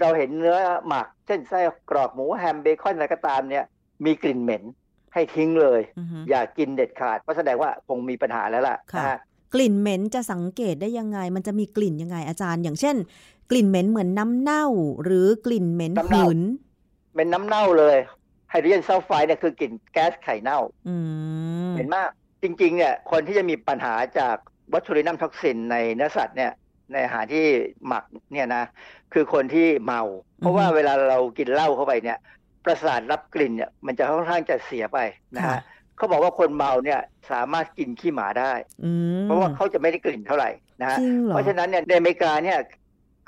[0.00, 3.64] เราเห็นเนื้อหมัก เช่นไส้กรอกหมูแฮมเบคอนอะไรก็ตามเนี่ย
[4.04, 4.62] มีกลิ่นเหม็น
[5.14, 9.18] ให้ทิ้งเลยอือฮึอย่ากินเด็ดขาดเพราะแสดงว่าคงมีปัญหาแล้วล่ะค่ะนะฮะ
[9.54, 12.96] กลิ่นเหม็นจะสังเกตได้ยังไง มันจะมีกลิ่นยังไงอาจารย์ อย่างเช่น
[13.50, 14.66] กลิ่นเหม็นเหมือนน้ำเน่า
[15.04, 16.40] หรือกลิ่นเหม็นหืน
[17.14, 17.96] เป็นน้ำเน่าเลย
[18.50, 20.96] ไฮโดรเจนซัลไฟด์เนี่ยคือกลิ่นแก๊สไข่เน่าอื
[21.70, 22.08] มเหม็นมาก
[22.42, 24.36] จริง ๆ เนี่ย คนที่จะมีปัญหาจาก
[24.74, 26.52] botulinum toxin ในเนื้อสัตว์เนี่ย
[26.92, 27.46] ในอาหารที่
[27.86, 28.64] หมักเนี่ยนะ
[29.12, 30.00] คือคนที่เมา
[30.38, 32.18] เพราะว่าเวลาเรากินเหล้าเข้าไปเนี่ย
[32.64, 34.98] ประสาทรับกลิ่นเนี่ยมันจะค่อนข้างจะเสียไป
[35.36, 35.62] นะค่ะฮะ
[35.96, 37.00] เขาบอกว่าคนเมาเนี่ย
[37.30, 38.52] สามารถกินขี้หมาได้
[38.84, 40.50] อืมเพราะว่าเขาจะไม่ได้กลิ่นเท่าไหร่
[40.80, 42.58] นะฮะจริงเหรอเพราะฉะนั้นเนี่ยในอเมริกาเนี่ย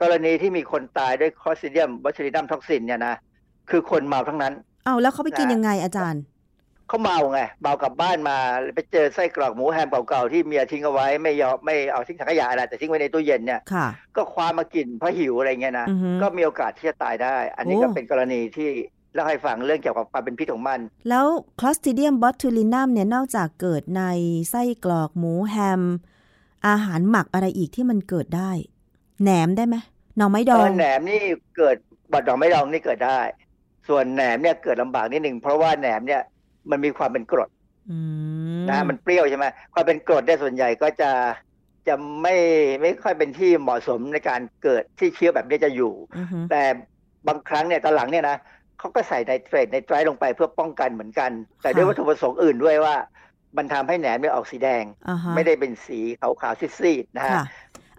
[0.01, 3.15] กรณีที่มีคนตายด้วย Clostridium botulinum toxin เนี่ยนะ
[3.71, 4.55] คือคนเมาทั้งนั้น
[4.85, 6.23] อ้าวแล้วเขาไปกินน่ะยังไงอาจารย์
[6.89, 8.37] เขาเมาไงเมากลับบ้านมา
[8.75, 13.87] ไปเจอไส้กรอกหมูแฮมเก่าๆที่เมียทิ้งเอาไว้ไม่ยอมไม่เอาทิ้งถังขยะอะไรแต่ทิ้งไว้ในตู้เย็นเนี่ยค่ะ
[14.17, 18.71] ก็คว้ามากินเพราะหิวอะไรเงี้ยนะอือฮึก็มีโอกาสที่จะตายได้ อันนี้โอ้ก็เป็นกรณีที่
[19.15, 21.27] เล่าให้ฟังเรื่องเกี่ยวกับความเป็นพิษของมัน แล้ว
[21.61, 24.03] คลอส t ิเดียมบอทูลินัมเนี่ยนอกจากเกิดใน
[24.51, 25.83] ไส้กรอกหมูแฮม
[26.69, 28.51] อาหารหมักอะไรอีกที่มันเกิดได้
[29.23, 29.77] แหนมได้ไหม
[30.17, 31.21] หน่อไม้ดองเออแหนมนี่
[31.57, 31.77] เกิด
[32.13, 33.21] บัดดอกไม้ดองนี่เกิดได้
[33.89, 36.23] ส่วนแหนมเนี่ยเกิดลำบากนิดหนึ่งเพราะว่าแหนมเนี่ย
[36.71, 37.49] มันมีความเป็นกรด
[37.91, 37.99] อื
[38.61, 41.11] มนะมันเปรี้ยวใช่ไหมความเป็นกรดได้ส่วนใหญ่ก็จะ
[41.89, 42.35] จะไม่
[42.81, 46.63] ไม่ค่อยเป็นที่เหมาะสมในการเกิดที่เชื้อแบบนี้จะอยู่อือฮึแต่
[47.29, 48.37] บางครั้งเนี่ยตอนหลังเนี่ยนะ
[48.79, 51.31] เขาก็ใส่ไนเตรตในไตรท์ลงไปเพื่อป้องกันเหมือนกัน
[51.63, 52.95] แต่ด้วยวัตถุประสงค์อื่นด้วยว่า
[53.57, 57.45] มันทำให้แหนมเนี่ยออกสีแดงอ่าฮะไม่ได้เป็นสีขาวๆซีดๆนะฮะค่ะ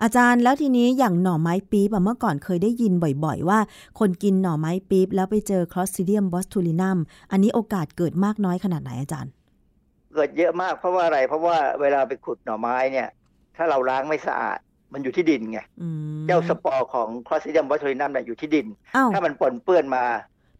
[0.03, 2.93] อาจารย์แล้วทีนี้อย่างหน่อไม้ปี๊บอะเมื่อก่อนเคยได้ยิน
[3.23, 3.59] บ่อยๆ ว่า
[3.99, 6.97] คนกินหน่อไม้ปี๊บแล้วไปเจอคลอส t ิเดียมบอสทูลินัม
[7.31, 9.31] อันนี้โอกาสเกิดมากน้อยขนาดไหนอาจารย์
[10.13, 13.09] เกิดเยอะมากเพราะว่าอะไรเพราะว่าเวลาไปขุดหน่อไม้เนี่ย
[13.57, 14.59] ถ้าเราล้างไม่สะอาด
[14.93, 15.89] มันอยู่ที่ดินไงอื
[16.19, 20.03] มเจ้าสปอร์ของ Clostridium botulinum เนี่ยอยู่ที่ดินอ้าวถ้ามันปนเปื้อนมา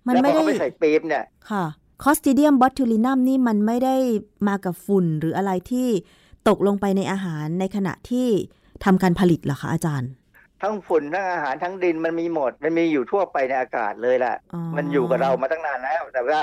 [0.06, 1.66] มันไม่ได้แล้วพอได้เขาไปใส่ปี๊บเนี่ยค่ะ
[2.04, 3.96] คลอส t ิเดียมบอสทูลินัมนี่มันไม่ได้
[4.48, 5.88] มากับฝุ่นหรืออะไรที่
[6.48, 8.28] ตกลงไปในอาหารในขณะที่
[8.86, 10.12] ทำการผลิตเหรอคะอาจารย์
[10.62, 16.42] ทั้งฝุ่นทั้งอาหารทั้งดินมันมีหมด มันมีอยู่ทั่วไปในอากาศเลยแหละอ๋อมันอยู่กับเรามาตั้งนานแล้ว แต่ว่า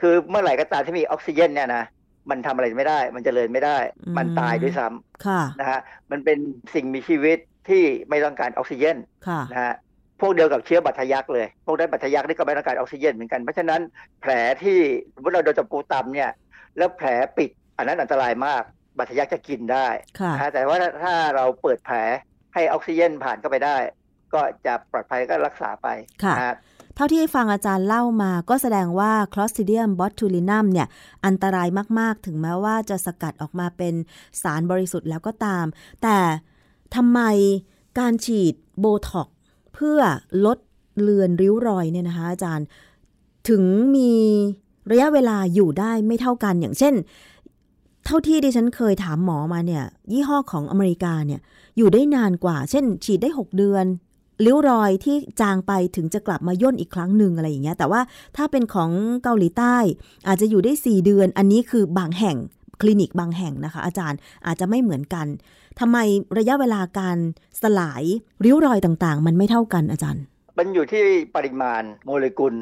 [0.00, 1.84] คือเมื่อไหร่ก็ตามที่มีออกซิเจนเนี่ยนะ
[2.30, 4.86] มันทำอะไรไม่ได้ มันจเจริญไม่ได้อืมมันตายด้วยซ้
[5.26, 5.80] ค่ะำนะฮะ
[6.10, 6.38] มันเป็น
[6.74, 7.38] สิ่งมีชีวิต
[7.68, 8.96] ที่ไม่ต้องการออกซิเจน
[9.28, 9.74] ค่ะนะฮะ
[10.20, 13.80] พวกเดียวกับเชื้อบัตทะยักเลย พวกนั้นบัตทะยักนี่ก็ไม่ต้องการออกซิเจนเหมือนกัน เพราะฉะนั้น
[14.20, 14.32] แผล
[14.62, 14.78] ที่
[15.14, 16.30] สมมติเราโดนจับปูตำเนี่ย
[16.76, 18.62] แล้วแผลปิดอันนั้นอันตรายมาก
[18.98, 19.86] บัตทะยักจะกินได้
[20.20, 21.96] ค่ะนะฮะแต่ว่าถ้าเราเปิดแผล
[22.54, 23.76] ให้ออกซิเจนผ่านเข้าไปได้
[24.34, 25.88] ก็จะปลอดภัยก็รักษาไป
[26.24, 26.56] ค่ะนะฮะ
[26.94, 30.88] เท่าที่ฟังอาจารย์เล่ามาก็แสดงว่า Clostridium botulinum เนี่ย
[31.26, 31.68] อันตราย
[31.98, 33.94] มาก ๆ ถึงแม้ว่าจะสกัดออกมาเป็น
[34.42, 35.66] สารบริสุทธิ์แล้วก็ตาม
[36.02, 36.18] แต่
[36.96, 37.20] ทำไม
[37.98, 39.36] การฉีดโบท็อกซ์
[39.74, 40.00] เพื่อ
[40.44, 40.58] ลด
[41.00, 42.66] เลือนริ้วรอยเนี่ยนะคะอาจารย์
[43.48, 43.62] ถึง
[43.96, 44.12] มี
[44.90, 46.94] ระยะเวลาอยู่ได้ไม่เท่ากันอย่างเช่น
[48.10, 51.40] เท่าที่ดิฉันเคยถามหมอมาเนี่ย ยี่ห้อของอเมริกาเนี่ย
[51.76, 53.84] อยู่ได้นานกว่า เช่น ฉีดได้ 6 เดือน
[54.44, 58.00] ริ้วรอยที่จางไปถึงจะกลับมาย่นอีกครั้งหนึ่งอะไรอย่างเงี้ย แต่ว่า
[58.36, 58.90] ถ้าเป็นของ
[59.22, 59.76] เกาหลีใต้
[60.28, 62.36] อาจจะอยู่ได้ 4 เดือน อันนี้คือบางแห่ง
[62.80, 65.26] คลินิกบางแห่งนะคะ อาจารย์อาจจะไม่เหมือนกัน
[65.80, 65.96] ทำไม
[66.38, 67.16] ระยะเวลาการ
[67.62, 68.02] สลาย
[68.44, 70.22] ริ้วรอยต่างๆ มันไม่เท่ากันอาจารย์
[70.58, 71.04] มันอยู่ที่
[71.36, 72.54] ปริมาณโมเลกุล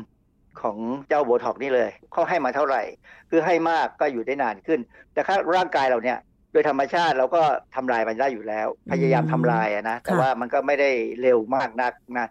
[0.62, 0.76] ของ
[1.08, 2.82] เจ้าโบท็อกนี่เลยเขาให้มาเท่าไหร่
[3.30, 4.80] คือให้มากก็อยู่ได้นานขึ้น
[5.12, 6.18] แต่ถ้าร่างกายเราเนี่ย
[6.52, 7.42] โดยธรรมชาติเราก็
[7.74, 10.90] ทำลายมันได้อยู่แล้ว พยายามทำลายอะนะแต่ค่ะว่ามันก็ไม่ได้
[11.22, 12.26] เร็วมากนักนะ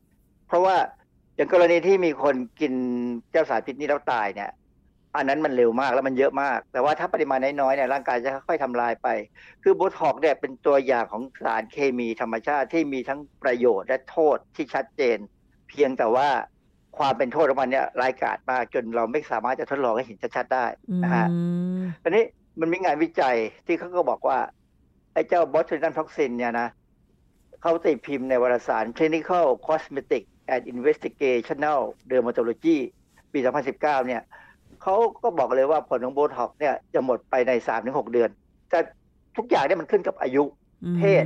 [0.48, 0.76] เพราะว่า
[1.36, 2.74] อย่างกรณีที่มีคนกิน
[3.32, 4.52] เจ้าสารพิษนี้แล้วตายเนี่ย
[5.16, 9.08] อันนั้นมันเร็วมากแล้วมันเยอะมาก แต่ว่าถ้าปริมาณน้อยๆเนี่ยร่างกายจะค่อยๆทำลายไป
[9.64, 15.18] คือโบท็อกเนี่ยเป็นตัวอย่างของสารเคมีธรรมชาติที่มีทั้งประโยชน์และโทษที่ชัดเจน
[15.70, 16.30] เพียงแต่ว่า
[16.98, 20.66] ความเป็นโทษของมันเนี่ยร้ายกาจมากจนเราไม่สามารถจะทดลองให้เห็นชัดๆได้
[21.04, 21.40] นะฮะอื
[21.80, 22.24] มอันนี้
[22.60, 23.36] มันมีงานวิจัย
[23.66, 24.38] ที่เขาก็บอกว่า
[25.14, 26.68] ไอ้เจ้าบอส t ินันท็อกซินเนี่ยนะ
[27.62, 30.24] เขาตีพิมพ์ในวารสาร Clinical Cosmetic
[30.54, 31.80] and Investigational
[32.10, 32.78] Dermatology
[33.34, 33.40] ปี
[33.74, 34.22] 2019 เนี่ย
[34.82, 37.52] เขาก็บอกเลยว่าผลของโบท็อกซ์เนี่ยจะหมดไปใน
[37.84, 38.30] 3-6 เดือน
[38.70, 38.80] แต่
[39.38, 40.44] ทุกอย่างเนี่ยมันขึ้นกับอายุ
[40.98, 41.26] เพศ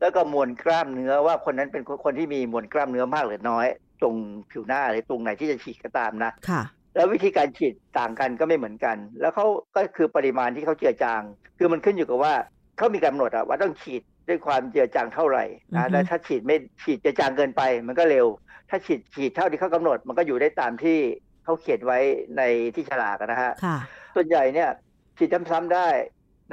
[0.00, 3.66] แล้วก็มวลกล้ามเนื้อว่าคนนั้นเป็นคนที่มีมวลกล้ามเนื้อมากหรือน้อย
[4.02, 4.14] ตรง
[4.50, 6.62] ผิวหน้าหรือตรงไหนที่จะฉีดก็ตามนะค่ะ
[6.94, 9.46] แล้ววิธีการฉีดต่างกันก็ไม่เหมือนกัน แล้วเขา
[9.76, 11.22] ก็คือปริมาณที่เขาเจือจาง
[11.58, 12.34] คือมันขึ้นอยู่กับว่า
[12.76, 18.26] เขามีกำหนดอะว่าต้องฉีดด้วยความเจือจางเท่าไหร่อือฮึนะแล้วถ้าฉีดไม่ฉีดเจือจางเกินไป มันก็เร็ว
[18.70, 20.98] ถ้าฉีดฉีดเท่าที่เขากำหนด มันก็อยู่ได้ตามที่
[21.44, 21.98] เขาเขียนไว้
[22.36, 22.42] ใน
[22.74, 23.76] ที่ฉลากอะนะฮะค่ะ
[24.14, 24.70] ส่วนใหญ่เนี่ย
[25.16, 25.88] ฉีดซ้ำๆได้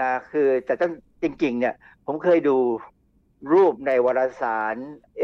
[0.02, 0.92] นะคือแต่ต้อง
[1.24, 1.76] จริง ๆ เนี่ย
[2.06, 2.58] ผมเคยดู
[3.54, 4.76] รูปในวารสาร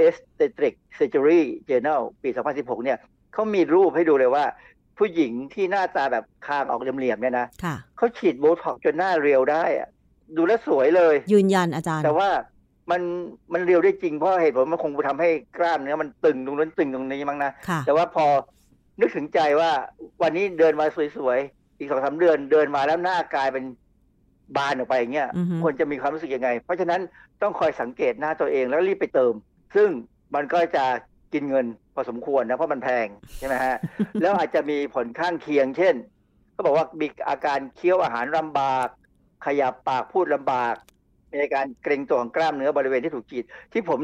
[0.05, 2.97] Aesthetic Surgery Journal ปี 2016 เนี่ย
[3.33, 4.45] เขามีรูปให้ดูเลยว่า
[4.97, 9.89] ผู้หญิงที่หน้าตาแบบคางออกเหลี่ยมๆเนี่ยนะค่ะเขาฉีดโบท็อกซ์จนหน้าเรียวได้อะ
[10.37, 12.29] ดูแลวสวยเลย ยืนยันอาจารย์ แต่ว่า
[12.91, 13.01] มัน
[13.53, 18.25] มันเรียวได้จริงเพราะเหตุผลมันคงทำให้กล้ามเนื้อมันตึงตรงนั้นตึงตรงนี้มั้งนะค่ะแต่ว่าพอ
[18.99, 19.71] นึกถึงใจว่า
[20.21, 20.85] วันนี้เดินมา
[21.17, 23.63] สวยๆ อีกสองสามเดือนเดินมาแล้วหน้ากลายเป็น
[24.57, 27.01] บานออกไปอย่างเงี้ยอือฮึคนจะมีความรู้สึกยังไง เพราะฉะนั้น
[27.43, 29.33] ต้องคอยสังเกตหน้าตัวเองแล้วรีบไปเติม
[29.75, 29.89] ซึ่ง
[30.35, 30.85] มันก็จะ
[31.33, 33.07] กินเงินพอสมควรนะเพราะมันแพง
[33.39, 33.75] ใช่ไหมฮะ
[34.21, 35.95] แล้วอาจจะมีผลข้างเคียง เช่น
[36.51, 38.87] เขาบอกว่ามีอาการเคี้ยวอาหารลำบาก
[39.45, 40.75] ขยับปากพูดลำบาก
[41.31, 43.99] มีอาการเกร็งตัวของกล้ามเนื้อบริเวณที่ถูกฉีด ที่ผม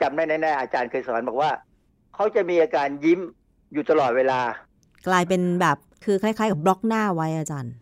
[0.00, 1.50] จำได้แน่ๆอาจารย์เคยสอนบอกว่า
[2.14, 3.20] เขาจะมีอาการยิ้ม
[3.72, 4.40] อยู่ตลอดเวลา
[5.08, 7.72] กลายเป็นแบบคือคล้าย ๆ กับบล็อกหน้าไว้อาจารย์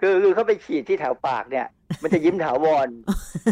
[0.00, 1.66] คือคือเขาไปฉีดที่แถวปากเนี่ย
[2.02, 2.88] มันจะยิ้มถาวร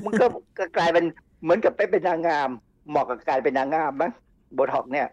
[0.04, 0.26] มันก็
[0.58, 1.04] ก็กลายเป็น
[1.42, 2.48] เหมือนกับไปเป็นนางงาม
[2.90, 4.12] เหมาะกับการเป็นนางงามมั้ง
[4.54, 5.08] โบท็อกเนี่ย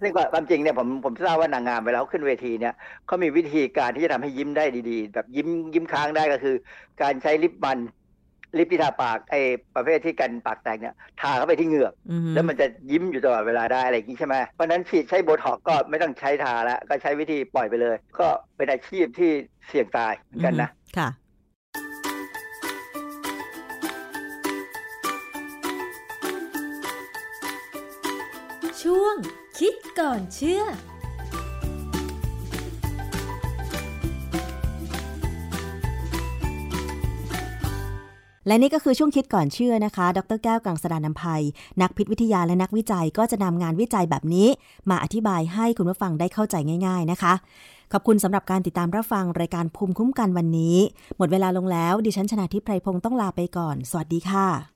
[0.00, 2.74] ซึ่งก็ความจริงเนี่ยผมผมทราบว่านางงามเวลาเขาขึ้นเวทีเนี่ย
[3.06, 6.56] เขามีวิธีการที่จะทำให้ยิ้มได้ดีๆ แบบยิ้มยิ้มค้างได้ก็คือ
[7.02, 7.78] การใช้ลิปมัน
[8.58, 9.40] ลิปที่ทาปากไอ้
[9.74, 19.30] ประเภทที่กันปากแตกเนี่ยทาเข้าไปที่เหงือกอือฮึแล้วมันจะยิ้มอยู่ตลอดเวลาได้อะไรอย่างนี้ใช่ไหมเพราะฉะนั้นฉีดใช้โบท็อกซ์ก็ไม่ต้องใช้ทาแล้วก็ใช้วิธีปล่อยไปเลย ก็เป็นอาชีพที่
[19.66, 21.08] เสี่ยงตายเหมือนกันนะค่ะ
[29.58, 30.62] คิดก่อนเชื่อ
[38.46, 41.42] และนี่ก็คือช่วงคิดก่อนเชื่อนะคะ ดรแก้วกังสดานนภัย
[41.80, 44.48] นักพิษวิทยาและนักวิจัยก็จะนำงานวิจัยแบบนี้
[44.90, 46.54] มาอธิบายให้คุณผู้ฟังได้เข้าใจ
[46.86, 47.32] ง่าย ๆนะคะ
[47.92, 50.76] ขอบคุณสำหรับการติดตามรับฟังรายการภูมิคุ้มกันวันนี้
[51.16, 54.75] หมดเวลาลงแล้ว ดิฉันชนะทิพไพรพงศ์ต้องลาไปก่อน สวัสดีค่ะ